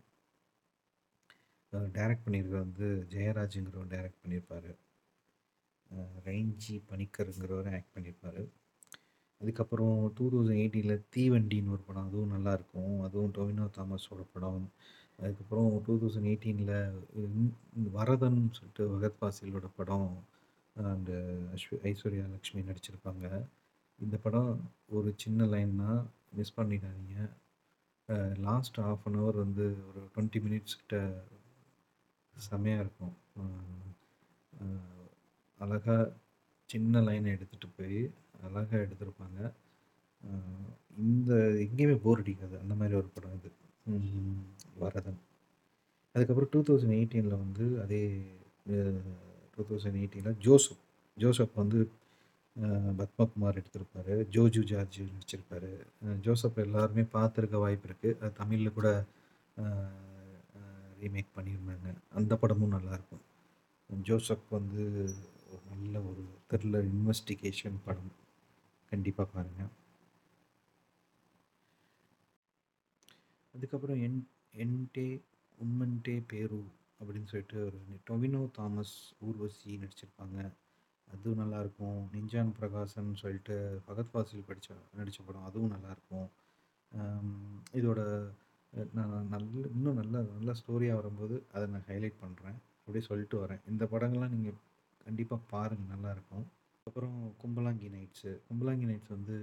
டைரக்ட் 1.96 2.24
பண்ணியிருக்கிறது 2.24 2.64
வந்து 2.66 2.86
ஜெயராஜுங்கிறவர் 3.14 3.92
டைரக்ட் 3.94 4.22
பண்ணியிருப்பார் 4.24 4.68
ரைஞ்சி 6.26 6.74
ரெய்ன்ஜி 6.90 7.72
ஆக்ட் 7.78 7.94
பண்ணியிருப்பாரு. 7.96 8.42
அதுக்கப்புறம் 9.40 9.96
2018ல 10.18 10.92
தீவண்டின்னு 11.14 11.72
ஒரு 11.76 11.82
படம். 11.88 12.06
அதுவும் 12.08 12.34
நல்லாயிருக்கும். 12.34 12.94
அதுவும் 13.06 13.32
டொவினோ 13.36 13.66
தாமஸோட 13.78 14.22
படம். 14.34 14.62
அதுக்கப்புறம் 15.18 15.68
டூ 15.86 15.94
தௌசண்ட் 16.02 16.28
எயிட்டீனில் 16.30 16.76
வரதன் 17.98 18.38
சொல்லிட்டு 18.58 18.84
பகத் 18.94 19.18
ஃபாசிலோட 19.18 19.68
படம். 19.80 20.08
அண்ட் 20.76 21.10
ஐஸ்வ 21.54 21.78
ஐஸ்வர்யா 21.90 22.24
லட்சுமி 22.30 22.62
நடிச்சிருப்பாங்க. 22.62 23.24
இந்த 23.98 24.16
படம் 24.18 24.50
ஒரு 24.90 25.10
சின்ன 25.16 25.46
லைன் 25.46 25.74
தான். 25.80 26.00
மிஸ் 26.32 26.56
பண்ணிடாதீங்க. 26.56 27.16
லாஸ்ட் 28.46 28.78
ஹாஃப் 28.82 29.06
அன் 29.06 29.18
ஹவர் 29.18 29.38
வந்து 29.42 29.66
ஒரு 29.88 30.00
20 30.08 30.40
மினிட்ஸ் 30.46 30.78
கிட்ட 30.80 30.96
செமையா 32.34 32.78
இருக்கும். 32.80 33.14
அ 33.37 33.44
அ 34.52 34.66
அழகா 35.60 35.96
சின்ன 36.70 37.02
லைன 37.02 37.32
எடுத்துட்டு 37.34 37.68
போய் 37.76 37.98
அழகா 38.46 38.76
எடுத்திருப்பாங்க. 38.84 39.38
இந்த 41.04 41.30
எங்கேயுமே 41.64 41.96
போர் 42.02 42.22
அடிக்காது. 42.22 42.56
அந்த 42.62 42.74
மாரி 42.76 42.94
ஒரு 43.00 43.10
படம் 43.14 43.37
இது. 43.38 43.50
வரதன். 44.82 45.20
அதுக்கப்புறம் 46.14 46.50
2018ல 46.50 47.37
வந்து 47.40 47.64
அதே 47.84 48.02
டூ 49.54 49.62
தௌசண்ட் 49.70 49.98
எயிட்டியில் 50.00 50.38
ஜோசப். 50.46 50.80
ஜோசப் 51.16 51.60
வந்து 51.62 51.78
பத்மகுமார் 53.00 53.58
எடுத்திருப்பார் 53.60 54.12
ஜோஜு 54.34 54.60
ஜார்ஜ் 54.70 54.98
நடிச்சிருப்பார் 55.14 55.70
ஜோசப் 56.26 56.60
எல்லாருமே 56.64 57.04
பார்த்துருக்க 57.16 57.62
வாய்ப்பு 57.64 57.88
இருக்குது 57.88 58.16
அது 58.22 58.32
தமிழில் 58.40 58.76
கூட 58.76 58.88
ரீமேக் 61.02 61.34
பண்ணியிருந்தாங்க. 61.36 61.88
அந்த 62.18 62.32
படமும் 62.42 62.74
நல்லாயிருக்கும். 62.76 63.24
ஜோசப் 64.08 64.46
வந்து 64.56 64.84
ஒரு 65.52 65.62
நல்ல 65.72 65.94
ஒரு 66.10 66.22
த்ரில்லர் 66.50 66.86
இன்வெஸ்டிகேஷன் 66.94 67.78
படம். 67.86 68.12
கண்டிப்பாக 68.92 69.28
பாருங்கள் 69.34 69.72
அதுக்கப்புறம் 73.54 74.00
என் 74.06 74.20
என்டே 74.64 75.08
உம்மன்டே 75.64 76.16
பேரு 76.30 76.60
அப்படின்னு 77.00 77.30
சொல்லிட்டு 77.33 77.59
ஒரு 77.64 77.78
டொவினோ 78.09 78.50
தாமஸ், 78.50 78.96
ஊர்வசி 79.18 79.70
நடிச்சிருப்பாங்க. 79.76 80.38
அதுவும் 81.14 81.40
நல்லாயிருக்கும். 81.40 82.00
நிஞ்சான் 82.12 82.52
பிரகாசன் 82.61 83.14
சொல்லிட்டு 83.22 83.83
பகத் 83.88 84.11
ஃபாசில் 84.12 84.46
படித்த 84.46 84.74
நடித்த 84.96 85.22
படம். 85.26 85.44
அதுவும் 85.44 85.72
நல்லாயிருக்கும். 85.72 86.28
இதோட 87.72 88.00
நான் 88.92 89.28
நல்ல 89.28 89.68
இன்னும் 89.74 89.94
நல்ல 89.94 90.20
நல்ல 90.37 90.52
ஸ்டோரியாக 90.61 90.94
வரும்போது 90.94 91.42
அதை 91.54 91.66
நான் 91.68 91.88
ஹைலைட் 91.88 92.20
பண்ணுறேன் 92.22 92.59
அப்படியே 92.78 93.04
சொல்லிட்டு 93.07 93.37
வரேன். 93.44 93.61
இந்த 93.68 93.85
படங்கள்லாம் 93.90 94.35
நீங்கள் 94.37 94.59
கண்டிப்பாக 95.04 95.42
பாருங்கள் 95.50 95.96
நல்லாயிருக்கும். 95.96 96.46
அப்புறம் 96.85 97.35
கும்பலாங்கி 97.42 97.88
நைட்ஸு. 97.96 98.33
கும்பலாங்கி 98.48 98.87
நைட்ஸ் 98.90 99.12
வந்து 99.16 99.37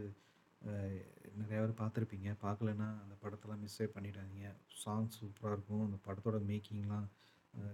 நிறையா 1.41 1.59
பேர் 1.61 1.79
பார்த்துருப்பீங்க. 1.81 2.29
பார்க்கலன்னா 2.45 2.87
அந்த 3.03 3.15
படத்தெல்லாம் 3.23 3.61
மிஸ்ஸே 3.65 3.87
பண்ணிடாதீங்க. 3.95 4.47
சாங் 4.83 5.09
சூப்பராக 5.19 5.51
இருக்கும். 5.51 5.85
அந்த 5.87 5.97
படத்தோட 6.07 6.37
மேக்கிங்லாம் 6.51 7.07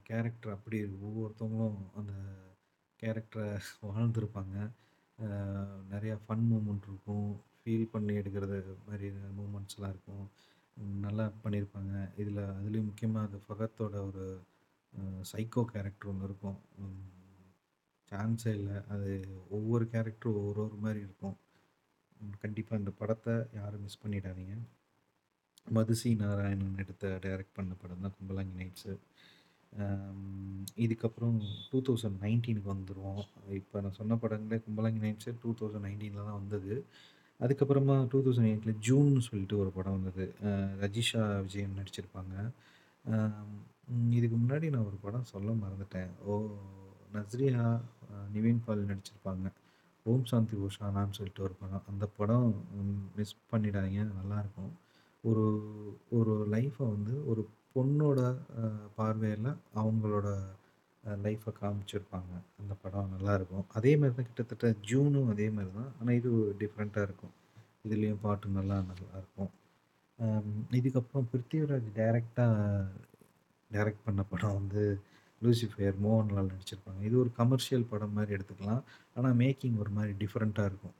கேரக்டர் 0.09 0.55
அப்படி 0.55 0.77
ஒவ்வொருத்தவங்களும் 1.07 1.79
அந்த 1.99 2.13
கேரக்டரை 3.01 3.47
வாழ்ந்துருப்பாங்க 3.89 4.55
நிறையா 5.93 6.15
ஃபன் 6.25 6.45
மூமெண்ட் 6.51 6.87
இருக்கும். 6.89 7.29
ஃபீல் 7.61 7.91
பண்ணி 7.93 8.13
எடுக்கிறது 8.21 8.59
மாதிரி 8.87 9.07
மூமெண்ட்ஸ்லாம் 9.39 9.93
இருக்கும். 9.95 10.25
நல்லா 11.05 11.25
பண்ணியிருப்பாங்க. 11.43 11.93
இதில் 12.21 12.41
அதுலேயும் 12.57 12.89
முக்கியமாக 12.89 13.27
அந்த 13.27 13.39
ஃபகத்தோட 13.45 13.95
ஒரு 14.09 14.25
சைக்கோ 15.31 15.63
கேரக்டர் 15.73 16.09
ஒன்று 16.11 16.27
இருக்கும். 16.29 16.57
சான்ஸே 18.11 18.51
இல்லை 18.59 18.77
அது 18.93 19.11
ஒவ்வொரு 19.57 19.85
கேரக்டரும் 19.93 20.37
ஒவ்வொரு 20.41 20.61
ஒரு 20.67 20.77
மாதிரி 20.85 20.99
இருக்கும். 21.07 21.37
கண்டிப்பாக 22.43 22.81
இந்த 22.81 22.91
படத்தை 22.99 23.33
யாரும் 23.59 23.83
மிஸ் 23.85 24.01
பண்ணிடாதீங்க. 24.03 24.55
மதுசி 25.77 26.09
நாராயணன் 26.23 26.79
எடுத்த 26.83 27.09
டைரக்ட் 27.25 27.57
பண்ண 27.57 27.73
படம் 27.81 28.03
தான் 28.05 28.15
கும்பலாங்கி 28.17 28.55
நைட்ஸு. 28.59 28.93
இதுக்கப்புறம் 30.83 31.35
டூ 31.69 31.77
தௌசண்ட் 31.87 32.17
நைன்டீனுக்கு 32.23 32.69
வந்துருவோம். 32.73 33.23
இப்போ 33.59 33.81
நான் 33.83 33.97
சொன்ன 33.99 34.17
படங்களே 34.23 34.57
கும்பலாங்கி 34.65 35.01
நைன்ட்ஸில் 35.05 35.39
டூ 35.43 35.51
தௌசண்ட் 35.59 35.85
நைன்டீனில் 35.87 36.27
தான் 36.29 36.39
வந்தது. 36.41 36.73
அதுக்கப்புறமா 37.39 37.95
2008ல 38.11 38.71
ஜூன்னு 38.87 39.21
சொல்லிட்டு 39.27 39.55
ஒரு 39.63 39.71
படம் 39.77 39.97
வந்தது. 39.97 40.25
ரஜிஷா 40.83 41.23
விஜயன் 41.45 41.77
நடிச்சிருப்பாங்க. 41.79 42.33
இதுக்கு 44.17 44.37
முன்னாடி 44.37 44.67
நான் 44.73 44.87
ஒரு 44.89 44.97
படம் 45.03 45.29
சொல்ல 45.33 45.49
மறந்துட்டேன். 45.63 46.11
ஓ 46.25 46.33
நஸ்ரியா, 47.15 47.61
அ 48.07 48.23
நிவின் 48.33 48.63
பாலி 48.65 48.83
நடிச்சிருப்பாங்க. 48.91 49.45
ஓம் 50.05 50.27
சாந்தி 50.31 50.55
ஓஷானான்னு 50.65 51.17
சொல்லிட்டு 51.17 51.45
ஒரு 51.47 51.55
படம். 51.61 51.85
அந்த 51.91 52.05
படம் 52.17 52.49
மிஸ் 53.17 53.35
பண்ணிடாதீங்க. 53.53 54.03
நல்லாயிருக்கும். 54.19 54.73
ஒரு 55.23 55.45
ஒரு 56.17 56.33
லைஃப்பை 56.53 56.85
வந்து 56.95 57.13
ஒரு 57.31 57.41
பொண்ணோட 57.77 58.19
பார்வையில் 58.99 59.51
அவங்களோட 59.81 60.27
லைஃப்பை 61.25 61.51
காமிச்சிருப்பாங்க. 61.59 62.33
அந்த 62.61 62.73
படம் 62.83 63.11
நல்லாயிருக்கும். 63.15 63.67
அதே 63.77 63.91
மாதிரி 63.99 64.15
தான் 64.15 64.27
கிட்டத்தட்ட 64.29 64.69
ஜூனும் 64.89 65.29
அதே 65.33 65.47
மாதிரி 65.57 65.71
தான். 65.79 65.91
ஆனால் 65.99 66.17
இது 66.19 66.29
டிஃப்ரெண்ட்டாக 66.61 67.07
இருக்கும். 67.07 67.33
இதுலேயும் 67.87 68.23
பாட்டு 68.23 68.57
நல்லா 68.57 68.77
நல்லாயிருக்கும். 68.89 69.51
இதுக்கப்புறம் 70.79 71.27
பிருத்திவிராஜ் 71.31 71.87
டைரெக்டாக 71.99 72.83
டைரக்ட் 73.75 74.05
பண்ண 74.07 74.21
படம் 74.31 74.57
வந்து 74.59 74.83
லூசிஃபயர் 75.45 75.97
மோகன்லால் 76.05 76.51
நடிச்சிருப்பாங்க. 76.51 77.01
இது 77.07 77.15
ஒரு 77.23 77.31
கமர்ஷியல் 77.39 77.89
படம் 77.93 78.15
மாதிரி 78.17 78.35
எடுத்துக்கலாம். 78.37 78.83
ஆனால் 79.15 79.35
மேக்கிங் 79.41 79.79
ஒரு 79.83 79.91
மாதிரி 79.97 80.13
டிஃப்ரெண்ட்டாக 80.23 80.69
இருக்கும். 80.71 80.95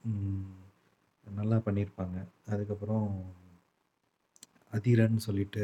நல்லா 1.40 1.58
பண்ணியிருப்பாங்க. 1.68 2.18
அதுக்கப்புறம் 2.54 3.08
அதிரன் 4.78 5.26
சொல்லிட்டு 5.28 5.64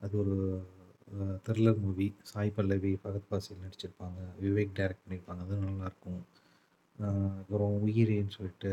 அது 0.00 0.14
ஒரு 0.22 0.36
த்ரில்லர் 1.46 1.80
மூவி. 1.84 2.06
சாய் 2.22 2.50
பல்லவி, 2.56 2.92
ஃபகத் 3.02 3.28
பாசில் 3.30 3.62
நடிச்சிருப்பாங்க. 3.64 4.20
விவேக் 4.42 4.74
டைரக்ட் 4.78 5.04
பண்ணியிருப்பாங்க. 5.06 5.42
அதுவும் 5.44 5.66
நல்லாயிருக்கும். 5.68 6.20
அப்புறம் 7.40 7.74
உயிரேன்னு 7.86 8.34
சொல்லிட்டு 8.36 8.70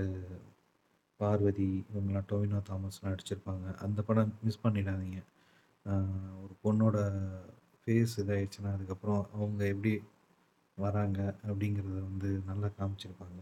பார்வதி 1.20 1.68
இவங்கலாம் 1.94 2.28
டொவினோ 2.32 2.60
தாமஸ்லாம் 2.70 3.12
நடிச்சிருப்பாங்க. 3.12 3.76
அந்த 3.86 4.02
படம் 4.10 4.34
மிஸ் 4.44 4.64
பண்ணிடாதீங்க. 4.64 5.20
ஒரு 6.44 6.54
பொண்ணோட 6.64 6.98
ஃபேஸ் 7.82 8.16
இதாயிடுச்சுன்னா, 8.24 8.72
அதுக்கப்புறம் 8.74 9.24
அவங்க 9.34 9.62
எப்படி 9.74 9.94
வராங்க 10.78 11.20
அப்படிங்கிறத 11.48 12.00
வந்து 12.10 12.30
நல்லா 12.50 12.70
காமிச்சிருப்பாங்க. 12.80 13.42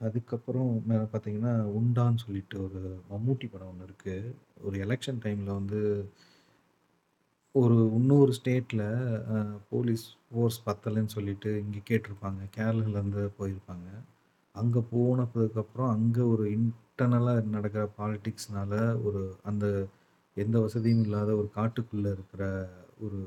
அதுக்கப்புறம் 0.00 0.70
மேலே 0.86 1.04
பார்த்தீங்கன்னா, 1.06 1.52
உண்டான்னு 1.78 2.24
சொல்லிட்டு 2.24 2.56
ஒரு 2.66 2.80
மம்மூட்டி 3.10 3.46
படம் 3.48 3.70
ஒண்ணு 3.70 3.86
இருக்கு. 3.88 4.16
ஒரு 4.62 4.76
எலக்ஷன் 4.84 5.22
டைம்ல 5.24 5.50
வந்து 5.54 5.80
ஒரு 7.54 7.76
இன்னொரு 7.96 8.32
ஸ்டேட்ல 8.36 8.82
அ 9.32 9.38
போலீஸ் 9.70 10.02
ஃபோர்ஸ் 10.24 10.58
பத்தலன்னு 10.66 11.14
சொல்லிட்டு 11.14 11.50
இங்க 11.60 11.78
கேட்டிருப்பாங்க. 11.88 12.40
கேரளாலருந்து 12.56 13.22
போயிருப்பாங்க. 13.38 13.88
அங்க 14.54 14.78
போனதுக்கப்புறம் 14.92 15.90
அங்க 15.90 16.18
ஒரு 16.26 16.44
இன்டர்னலா 16.56 17.34
நடக்கிற 17.54 17.84
பாலிடிக்ஸ்னால 17.98 18.72
ஒரு 19.04 19.22
அந்த 19.44 19.66
எந்த 20.36 20.56
வசதியும் 20.64 21.04
இல்லாத 21.04 21.30
ஒரு 21.36 21.48
காட்டுக்குள்ள 21.54 22.06
இருக்கிற 22.16 22.42
ஒரு 23.00 23.20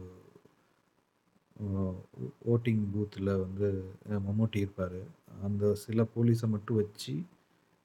ஓட்டிங் 2.51 2.83
பூத்தில் 2.91 3.31
வந்து 3.43 3.67
அ 4.09 4.19
மம்முட்டி 4.25 4.61
அந்த 5.41 5.63
சில 5.83 6.05
போலீஸை 6.13 6.47
மட்டும் 6.47 6.79
வச்சு, 6.79 7.13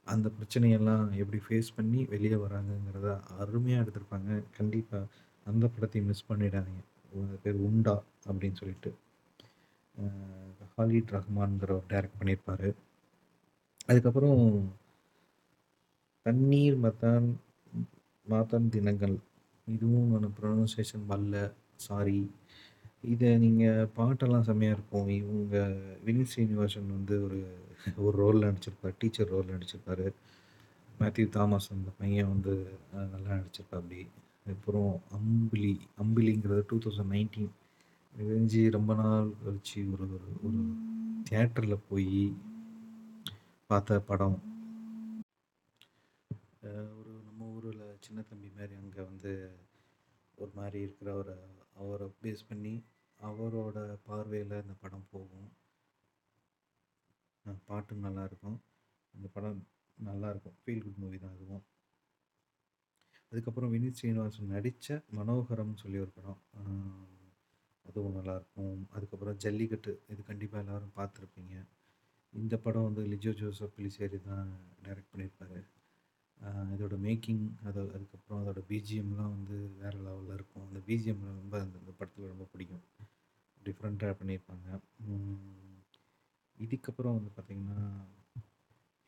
அந்த 0.07 0.29
பிரச்சனையெல்லாம் 0.37 1.07
எப்படி 1.23 1.41
ஃபேஸ் 1.45 1.77
பண்ணி 1.77 2.01
வெளியே 2.13 2.39
வராங்கங்கிறத 2.45 3.11
அருமையாக 3.41 3.85
எடுத்திருப்பாங்க. 3.85 4.31
கண்டிப்பாக 4.59 5.11
அந்த 5.47 5.65
படத்தையும் 5.75 6.11
மிஸ் 6.11 6.29
பண்ணிடாதீங்க. 6.31 6.83
பேர் 7.45 7.59
உண்டா 7.69 7.97
அப்படின்னு 8.29 8.61
சொல்லிட்டு. 8.63 8.91
ஹாலிட் 10.73 11.15
ரஹ்மான்ங்கிறவர் 11.15 11.91
டைரக்ட் 11.91 12.19
பண்ணியிருப்பார் 12.19 12.69
அதுக்கப்புறம் 13.89 14.43
தண்ணீர் 16.27 16.77
மத்தான் 16.83 17.27
மாத்தான் 18.27 18.67
தினங்கள். 18.69 19.17
இதுவும் 19.67 20.11
நான் 20.15 20.35
ப்ரொனன்சியேஷன் 20.39 21.07
வரல. 21.11 21.37
சாரி. 21.87 22.19
இதை 23.13 23.29
நீங்கள் 23.43 23.91
பாட்டெல்லாம் 23.97 24.47
செம்மையாக 24.49 24.77
இருக்கும். 24.77 25.09
இவங்க 25.21 25.57
வினித் 26.07 26.31
ஸ்ரீனிவாசன் 26.33 26.89
வந்து 26.97 27.15
ஒரு 27.27 27.39
ஒரு 28.05 28.15
ரோலில் 28.23 28.47
நடிச்சிருப்பார் 28.49 28.97
டீச்சர் 29.03 29.33
ரோலில் 29.35 29.55
நடிச்சிருப்பார் 29.57 30.07
மேத்யூ 31.01 31.27
தாமஸ் 31.37 31.69
அந்த 31.75 31.91
பையன் 32.01 32.33
வந்து 32.33 32.53
நல்லா 32.93 33.05
நல்லா 33.15 33.31
நடிச்சிருப்பாப்படி. 33.41 34.01
அப்புறம் 34.55 34.91
அம்பிலி 35.19 35.73
அம்பிலிங்கிறது 36.03 36.63
2019 36.71 37.45
தெரிஞ்சு 38.13 38.61
ரொம்ப 38.77 38.93
நாள் 39.01 39.31
கழிச்சு 39.41 39.81
ஒரு 39.95 40.05
ஒரு 40.17 40.29
ஒரு 40.47 40.61
தியேட்டரில் 41.29 41.87
போய் 41.89 42.21
பார்த்த 43.71 43.99
படம். 44.11 44.39
ஒரு 46.99 47.13
நம்ம 47.27 47.49
ஊரில் 47.57 47.85
சின்ன 48.07 48.21
தம்பி 48.31 48.51
மாதிரி 48.59 48.75
அங்கே 48.83 49.03
வந்து 49.11 49.33
ஒரு 50.39 50.53
மாதிரி 50.59 50.79
இருக்கிற 50.87 51.11
ஒரு 51.23 51.35
அவரை 51.81 52.07
பேஸ் 52.23 52.49
பண்ணி, 52.51 52.75
அவரோட 53.23 53.99
பார்வையில் 54.07 54.61
இந்த 54.63 54.75
படம் 54.81 55.07
போகும். 55.11 55.49
பாட்டும் 57.67 58.05
நல்லாயிருக்கும். 58.05 58.59
இந்த 59.15 59.29
படம் 59.33 59.67
நல்லாயிருக்கும். 60.05 60.57
ஃபீல் 60.63 60.83
குட் 60.83 60.97
மூவி 60.97 61.19
தான் 61.19 61.35
அதுவும். 61.35 61.65
அதுக்கப்புறம் 63.31 63.73
வினீத் 63.75 63.99
ஸ்ரீனிவாசன் 63.99 64.47
நடித்த 64.47 65.03
மனோகரம்னு 65.17 65.75
சொல்லி 65.75 65.99
ஒரு 65.99 66.13
படம். 66.19 66.41
அதுவும் 67.85 68.17
நல்லாயிருக்கும். 68.17 68.87
அதுக்கப்புறம் 68.91 69.37
ஜல்லிக்கட்டு. 69.37 70.03
இது 70.09 70.23
கண்டிப்பாக 70.23 70.65
எல்லோரும் 70.65 70.93
பார்த்துருப்பீங்க. 70.97 71.55
இந்த 72.33 72.57
படம் 72.57 72.85
வந்து 72.85 73.03
லிஜோ 73.13 73.33
ஜோசப் 73.35 73.75
பிலிசேரி 73.77 74.21
தான் 74.21 74.49
டைரக்ட் 74.85 75.11
பண்ணியிருப்பார் 75.13 75.57
இதோட 76.75 76.95
மேக்கிங் 77.07 77.45
அது 77.65 77.81
அதுக்கப்புறம் 77.97 78.41
அதோட 78.43 78.61
பிஜிஎம்லாம் 78.71 79.35
வந்து 79.37 79.57
வேறு 79.81 79.99
லெவலில் 79.99 80.35
இருக்கும். 80.35 80.67
அந்த 80.69 80.81
பிஜிஎம் 80.87 81.23
ரொம்ப 81.41 81.61
அந்த 81.61 81.79
இந்த 81.79 81.93
ரொம்ப 82.33 82.45
பிடிக்கும். 82.53 82.85
டிஃப்ரெண்ட்டா 83.87 84.17
பண்ணியிருப்பாங்க. 84.21 84.69
இதுக்கப்புறம் 86.59 87.17
வந்து 87.17 87.31
பார்த்திங்கன்னா 87.35 87.83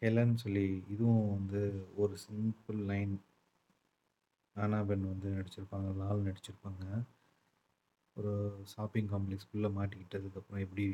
ஹெலன் 0.02 0.34
சொல்லி 0.42 0.64
இதுவும் 0.94 1.30
வந்து 1.36 1.60
ஒரு 2.02 2.14
சிம்பிள் 2.24 2.80
லைன். 2.90 3.14
ஆனா 4.56 4.78
பென் 4.88 5.06
வந்து 5.12 5.28
நடிச்சிருப்பாங்க. 5.36 5.88
லால் 6.02 6.26
நடிச்சிருப்பாங்க. 6.28 6.84
ஒரு 8.16 8.32
ஷாப்பிங் 8.74 9.10
காம்ப்ளெக்ஸ்குள்ளே 9.12 9.70
மாட்டிக்கிட்டதுக்கப்புறம் 9.78 10.64
எப்படி 10.66 10.86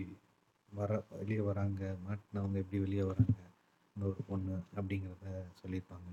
வர 0.69 0.91
வெளியே 1.19 1.43
வராங்க, 1.51 1.83
மாட்டினவங்க 2.07 2.57
எப்படி 2.63 2.79
வெளியே 2.85 3.05
வராங்க, 3.11 3.39
அந்த 3.97 4.05
ஒரு 4.13 4.23
பொண்ணு 4.31 4.57
அப்படிங்கிறத 4.79 5.27
சொல்லியிருப்பாங்க. 5.61 6.09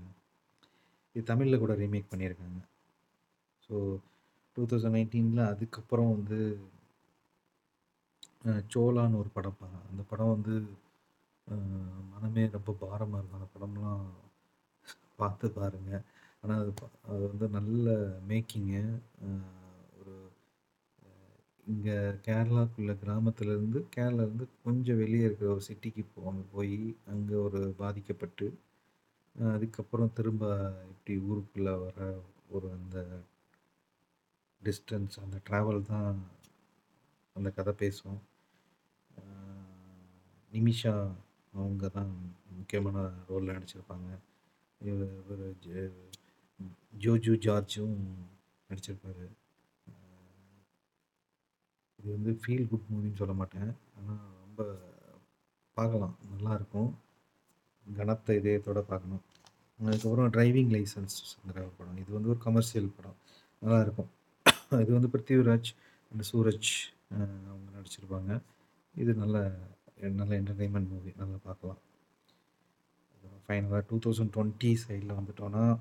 இது 1.16 1.24
தமிழில் 1.30 1.62
கூட 1.64 1.72
ரீமேக் 1.82 2.12
பண்ணியிருக்காங்க. 2.12 2.60
ஸோ 3.64 3.74
2019ல 4.56 5.42
அதுக்கப்புறம் 5.52 6.12
வந்து 6.16 6.38
சோலான்னு 8.72 9.20
ஒரு 9.22 9.30
படம் 9.36 9.60
அந்த 9.90 10.02
படம் 10.10 10.32
வந்து 10.34 10.54
மனமே 12.14 12.42
ரொம்ப 12.56 12.70
பாரமாக 12.82 13.18
இருக்கும். 13.20 13.40
அந்த 13.40 13.48
படம்லாம் 13.54 14.04
பார்த்து 15.20 15.46
பாருங்கள் 15.58 16.04
ஆனால் 16.42 16.60
அது 16.62 16.72
அது 17.12 17.22
வந்து 17.32 17.46
நல்ல 17.56 17.86
மேக்கிங்கு. 18.30 18.82
ஒரு 19.98 20.14
இங்கே 21.66 21.96
கேரளாக்குள்ள 22.26 22.92
கிராமத்துலேருந்து 23.02 23.80
கேரளாலேருந்து 23.96 24.46
கொஞ்சம் 24.64 25.00
வெளியே 25.02 25.26
இருக்கிற 25.26 25.50
ஒரு 25.56 25.62
சிட்டிக்கு 25.68 26.04
போவாங்க 26.14 26.42
போய் 26.54 26.78
அங்கே 27.12 27.36
ஒரு 27.46 27.60
பாதிக்கப்பட்டு, 27.82 28.46
அதுக்கப்புறம் 29.54 30.14
திரும்ப 30.18 30.44
இப்படி 30.92 31.14
ஊருக்குள்ளே 31.28 31.74
வர 31.84 31.98
ஒரு 32.56 32.68
அந்த 32.78 32.98
டிஸ்டன்ஸ் 34.62 35.16
அந்த 35.24 35.38
ட்ராவல் 35.48 35.88
தான் 35.92 36.10
அந்த 37.36 37.48
கதை 37.58 37.72
பேசுவோம் 37.82 38.20
நிமிஷா 40.52 40.94
அவங்க 41.52 41.88
தான் 41.88 42.12
முக்கியமான 42.58 42.98
ரோலில் 43.28 43.56
நடிச்சிருப்பாங்க. 43.56 44.08
இவர் 44.80 45.44
ஜ 45.66 45.68
ஜோஜு 47.02 47.32
ஜார்ஜும் 47.46 47.96
நடிச்சிருப்பாரு. 48.70 49.26
இது 51.98 52.08
வந்து 52.16 52.32
ஃபீல் 52.42 52.68
குட் 52.70 52.88
மூவின்னு 52.92 53.20
சொல்ல 53.20 53.34
மாட்டேன். 53.40 53.70
ஆனால் 53.98 54.24
ரொம்ப 54.44 54.62
பார்க்கலாம். 55.76 56.14
நல்லாயிருக்கும். 56.32 56.90
கனத்த 57.86 58.34
இதயத்தோடு 58.40 58.82
பார்க்கணும். 58.92 59.22
அதுக்கப்புறம் 59.80 60.32
டிரைவிங் 60.36 60.72
லைசென்ஸ்ங்கிற 60.74 61.58
ஒரு 61.66 61.72
படம். 61.78 62.00
இது 62.02 62.10
வந்து 62.12 62.28
ஒரு 62.28 62.40
கமர்ஷியல் 62.46 62.94
படம். 62.96 63.18
நல்லாயிருக்கும். 63.62 64.10
இது 64.82 64.90
வந்து 64.98 65.10
பிருத்திவிராஜ் 65.14 65.70
அண்ட் 66.12 66.24
சூரஜ் 66.32 66.72
அவங்க 67.50 67.68
நடிச்சிருப்பாங்க. 67.76 68.32
இது 69.02 69.12
நல்ல 69.22 69.38
நல்ல 70.10 70.40
என்டர்டைன்மெண்ட் 70.40 70.88
மூவி. 70.88 71.12
நல்லா 71.16 71.36
பார்க்கலாம். 71.42 71.78
ஃபைனலாக 73.48 73.84
டூ 73.88 73.98
தௌசண்ட் 73.98 74.30
டுவெண்ட்டி 74.36 74.76
சைடில் 74.88 75.16
வந்துட்டோன்னா 75.20 75.78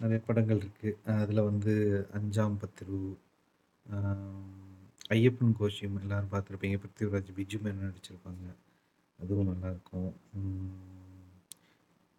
நிறைய 0.00 0.24
படங்கள் 0.26 0.60
இருக்குது 0.60 1.20
அதில் 1.20 1.40
வந்து 1.40 2.06
அஞ்சாம் 2.12 2.56
பத்திரு 2.56 3.16
ஐயப்பன் 5.08 5.54
கோஷியம் 5.60 6.00
எல்லோரும் 6.00 6.28
பார்த்துருப்பீங்க. 6.30 6.78
பிருத்திவிராஜ், 6.78 7.32
பிஜு 7.36 7.60
மேனன் 7.64 7.94
நடிச்சிருப்பாங்க. 7.94 8.54
அதுவும் 9.20 9.48
நல்லாயிருக்கும். 9.48 10.12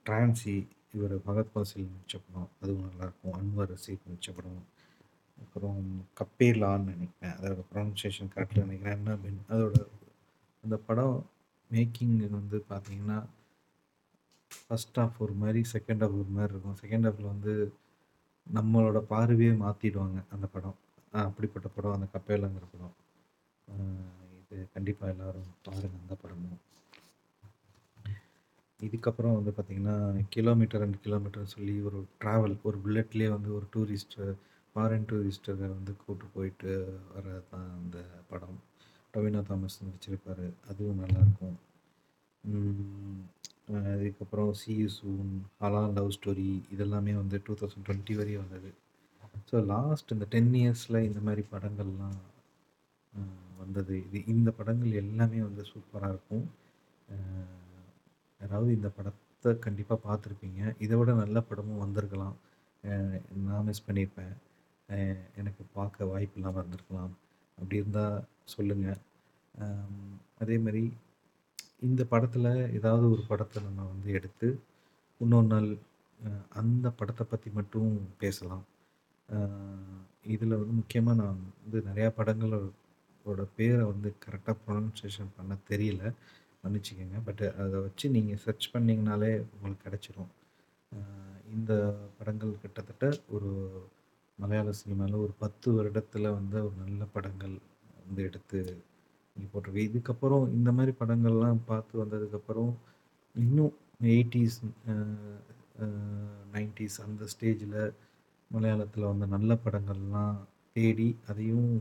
டிரான்சி 0.06 0.67
இவர் 0.93 1.17
பகத் 1.17 1.51
பாசில் 1.53 1.88
நடித்த 1.89 2.19
படம். 2.19 2.49
அதுவும் 2.62 2.91
நல்லாயிருக்கும். 2.91 3.32
அன்வர் 3.32 3.77
ரஷீத் 3.77 4.06
நடித்த 4.06 4.32
படம். 4.32 4.63
அப்புறம் 5.39 6.06
கப்பேலான்னு 6.19 6.84
நினைக்கிறேன். 6.93 7.36
அதோட 7.38 7.62
ப்ரொனன்சியேஷன் 7.73 8.32
கரெக்டாக 8.36 8.58
நினைக்கிறேன். 8.58 8.97
என்ன 8.97 9.15
பென் 9.15 9.41
அதோட 9.50 9.86
அந்த 10.63 10.78
படம் 10.78 11.26
மேக்கிங் 11.71 12.30
வந்து 12.30 12.65
பார்த்தீங்கன்னா, 12.69 13.23
ஃபஸ்ட் 14.69 14.97
ஆஃப் 15.02 15.17
ஒரு 15.19 15.34
மாதிரி 15.34 15.62
செகண்ட் 15.73 16.04
ஆஃப் 16.04 16.17
ஒரு 16.19 16.30
மாதிரி 16.30 16.54
இருக்கும். 16.54 16.78
செகண்ட் 16.82 17.06
ஹாஃப்ல 17.08 17.26
வந்து 17.34 17.73
நம்மளோட 18.54 19.00
பார்வையே 19.00 19.52
மாற்றிடுவாங்க 19.52 20.19
அந்த 20.32 20.47
படம். 20.52 20.76
அப்படிப்பட்ட 21.12 21.67
படம் 21.67 21.91
அந்த 21.91 22.08
கப்பேலாங்கிற 22.13 22.65
படம். 22.73 22.95
இது 24.39 24.67
கண்டிப்பாக 24.73 25.12
எல்லாரும் 25.12 25.50
பாருங்கள் 25.63 26.02
அந்த 26.02 26.15
படமும். 26.21 26.60
இதுக்கப்புறம் 28.84 29.36
வந்து 29.38 29.54
பார்த்திங்கன்னா 29.58 30.26
கிலோமீட்டர் 30.30 30.82
ரெண்டு 30.82 30.97
கிலோமீட்டர்னு 31.04 31.54
சொல்லி 31.56 31.82
ஒரு 31.82 32.08
ட்ராவல் 32.21 32.56
ஒரு 32.63 32.78
புல்லட்லேயே 32.86 33.30
வந்து 33.30 33.50
ஒரு 33.56 33.65
டூரிஸ்ட்டு 33.76 34.34
ஃபாரின் 34.78 35.06
டூரிஸ்ட்ட 35.10 35.54
வந்து 35.60 35.94
கூட்டு 35.98 36.26
போயிட்டு 36.34 36.72
வர்றது 37.13 37.44
தான் 37.52 37.70
அந்த 37.78 37.98
படம். 38.30 38.58
டொவினோ 39.13 39.42
தாமஸ் 39.44 39.78
நடிச்சிருப்பாரு. 39.84 40.48
அதுவும் 40.70 41.00
நல்லாயிருக்கும். 41.04 41.56
அதுக்கப்புறம் 43.92 44.52
"சி 44.54 44.74
சூன்", 44.96 45.32
ஹலா 45.62 45.82
லவ் 45.96 46.13
ஸ்டோரி" 46.18 46.46
இதெல்லாமே 46.76 47.13
வந்து 47.13 47.38
2020 47.40 48.16
வரையும் 48.20 48.44
வந்தது. 48.44 48.70
ஸோ 49.50 49.66
லாஸ்ட் 49.66 50.13
இந்த 50.16 50.26
டென் 50.30 50.54
இயர்ஸில் 50.62 51.06
இந்த 51.08 51.20
மாதிரி 51.20 51.44
படங்கள்லாம் 51.52 52.18
வந்தது. 53.62 53.96
இது 54.08 54.20
இந்த 54.26 54.50
படங்கள் 54.52 55.00
எல்லாமே 55.04 55.42
வந்து 55.42 55.63
சூப்பராக 55.72 56.13
இருக்கும். 56.13 56.46
யாராவது 58.42 58.72
இந்த 58.74 58.90
படத்தை 58.98 59.52
கண்டிப்பாக 59.60 60.06
பார்த்துருப்பீங்க. 60.08 60.62
இதை 60.80 60.98
விட 60.98 61.13
நல்ல 61.13 61.42
படமும் 61.42 61.84
வந்திருக்கலாம். 61.86 62.36
நான் 63.48 63.66
மிஸ் 63.66 63.88
பண்ணியிருப்பேன். 63.88 64.36
எனக்கு 65.39 65.63
பார்க்க 65.78 66.12
வாய்ப்பு 66.12 66.38
இல்லாமல் 66.39 66.62
இருந்திருக்கலாம். 66.62 67.13
அப்படி 67.58 67.82
இருந்தால் 67.82 68.26
சொல்லுங்கள் 68.54 69.02
அதே 70.43 70.56
மாதிரி 70.65 70.84
இந்த 71.88 72.02
படத்தில் 72.12 72.50
ஏதாவது 72.78 73.06
ஒரு 73.13 73.23
படத்தை 73.30 73.58
நம்ம 73.67 73.86
வந்து 73.93 74.10
எடுத்து, 74.17 74.47
இன்னொரு 75.21 75.47
நாள் 75.54 75.69
அந்த 76.62 76.88
படத்தை 77.00 77.23
பற்றி 77.32 77.50
மட்டும் 77.60 77.91
பேசலாம். 78.23 78.65
இதில் 80.34 80.60
வந்து 80.60 80.73
முக்கியமாக 80.80 81.19
நான் 81.21 81.41
வந்து 81.62 81.80
நிறையா 81.89 82.10
படங்களோட 82.19 83.41
பேரை 83.58 83.84
வந்து 83.91 84.10
கரெக்டாக 84.26 84.58
ப்ரொனன்சியேஷன் 84.65 85.36
பண்ண 85.38 85.54
தெரியல. 85.71 86.04
மன்னிச்சிக்கோங்க 86.63 87.19
பட் 87.28 87.43
அதை 87.63 87.78
வச்சு 87.86 88.06
நீங்கள் 88.15 88.41
சர்ச் 88.45 88.67
பண்ணிங்கனாலே 88.73 89.32
உங்களுக்கு 89.54 89.86
கிடச்சிரும் 89.88 90.32
இந்த 91.56 91.73
படங்கள் 92.17 92.62
கிட்டத்தட்ட 92.63 93.06
ஒரு 93.36 93.52
மலையாள 94.39 94.71
சினிமால 94.80 95.19
ஒரு 95.26 95.34
பத்து 95.39 95.67
வருடத்தில் 95.76 96.36
வந்து 96.38 96.58
ஒரு 96.65 96.76
நல்ல 96.84 97.04
படங்கள் 97.15 97.56
வந்து 98.02 98.21
எடுத்து 98.28 98.60
இங்க 99.36 99.47
போட்டிருக்கு. 99.54 99.88
இதுக்கப்புறம் 99.89 100.45
இந்த 100.58 100.69
மாதிரி 100.71 100.93
படங்கள்லாம் 101.00 101.60
பார்த்து 101.65 101.93
வந்ததுக்கப்புறம், 102.04 102.71
இன்னும் 103.36 103.74
எயிட்டிஸ் 104.14 104.57
நைன்டிஸ் 106.55 106.97
அந்த 107.05 107.26
ஸ்டேஜில் 107.34 107.80
மலையாளத்தில் 108.51 109.09
வந்த 109.12 109.26
நல்ல 109.36 109.57
படங்கள்லாம் 109.66 110.38
தேடி, 110.76 111.09
அதையும் 111.30 111.72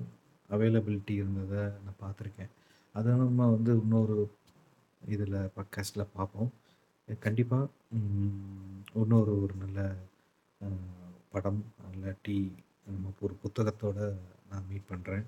அவைலபிலிட்டி 0.51 1.15
இருந்ததை 1.21 1.63
நான் 1.85 2.01
பார்த்துருக்கேன். 2.03 2.53
அதை 2.95 3.13
நம்ம 3.23 3.49
வந்து 3.55 3.73
இன்னொரு 3.81 4.19
இதில் 5.03 5.39
பாட்காஸ்ட்ல 5.57 6.05
பார்ப்போம். 6.17 6.51
கண்டிப்பாக 7.25 7.67
இன்னொரு 9.01 9.33
ஒரு 9.43 9.55
நல்ல 9.63 9.81
படம் 11.37 11.65
இல்லாட்டி 11.93 12.53
நம்ம 12.87 13.13
ஒரு 13.21 13.37
புத்தகத்தோட 13.43 14.17
நான் 14.51 14.67
மீட் 14.69 14.89
பண்ணுறேன் 14.89 15.25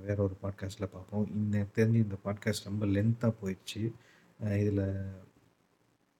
வேற 0.00 0.22
ஒரு 0.22 0.36
பாட்காஸ்ட்டில் 0.42 0.92
பார்ப்போம். 0.92 1.30
இந்த 1.34 1.66
தெரிஞ்சு 1.74 1.94
இந்த 1.94 2.16
பாட்காஸ்ட் 2.24 2.64
ரொம்ப 2.64 2.86
லென்த்தாக 2.86 3.34
போயிடுச்சு. 3.42 3.82
இதில் 4.60 4.82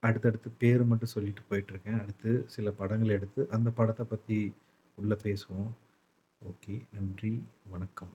அடுத்தடுத்து 0.01 0.51
பேர் 0.51 0.85
மட்டும் 0.85 1.15
சொல்லிட்டு 1.15 1.43
போயிட்டுருக்கேன். 1.51 2.01
அடுத்து 2.01 2.45
சில 2.47 2.71
படங்கள் 2.71 3.09
எடுத்து, 3.09 3.49
அந்த 3.51 3.71
படத்தை 3.71 4.07
பற்றி 4.09 4.55
உள்ளே 4.95 5.17
பேசுவோம். 5.23 5.71
ஓகே. 6.45 6.85
நன்றி. 6.93 7.45
வணக்கம். 7.71 8.15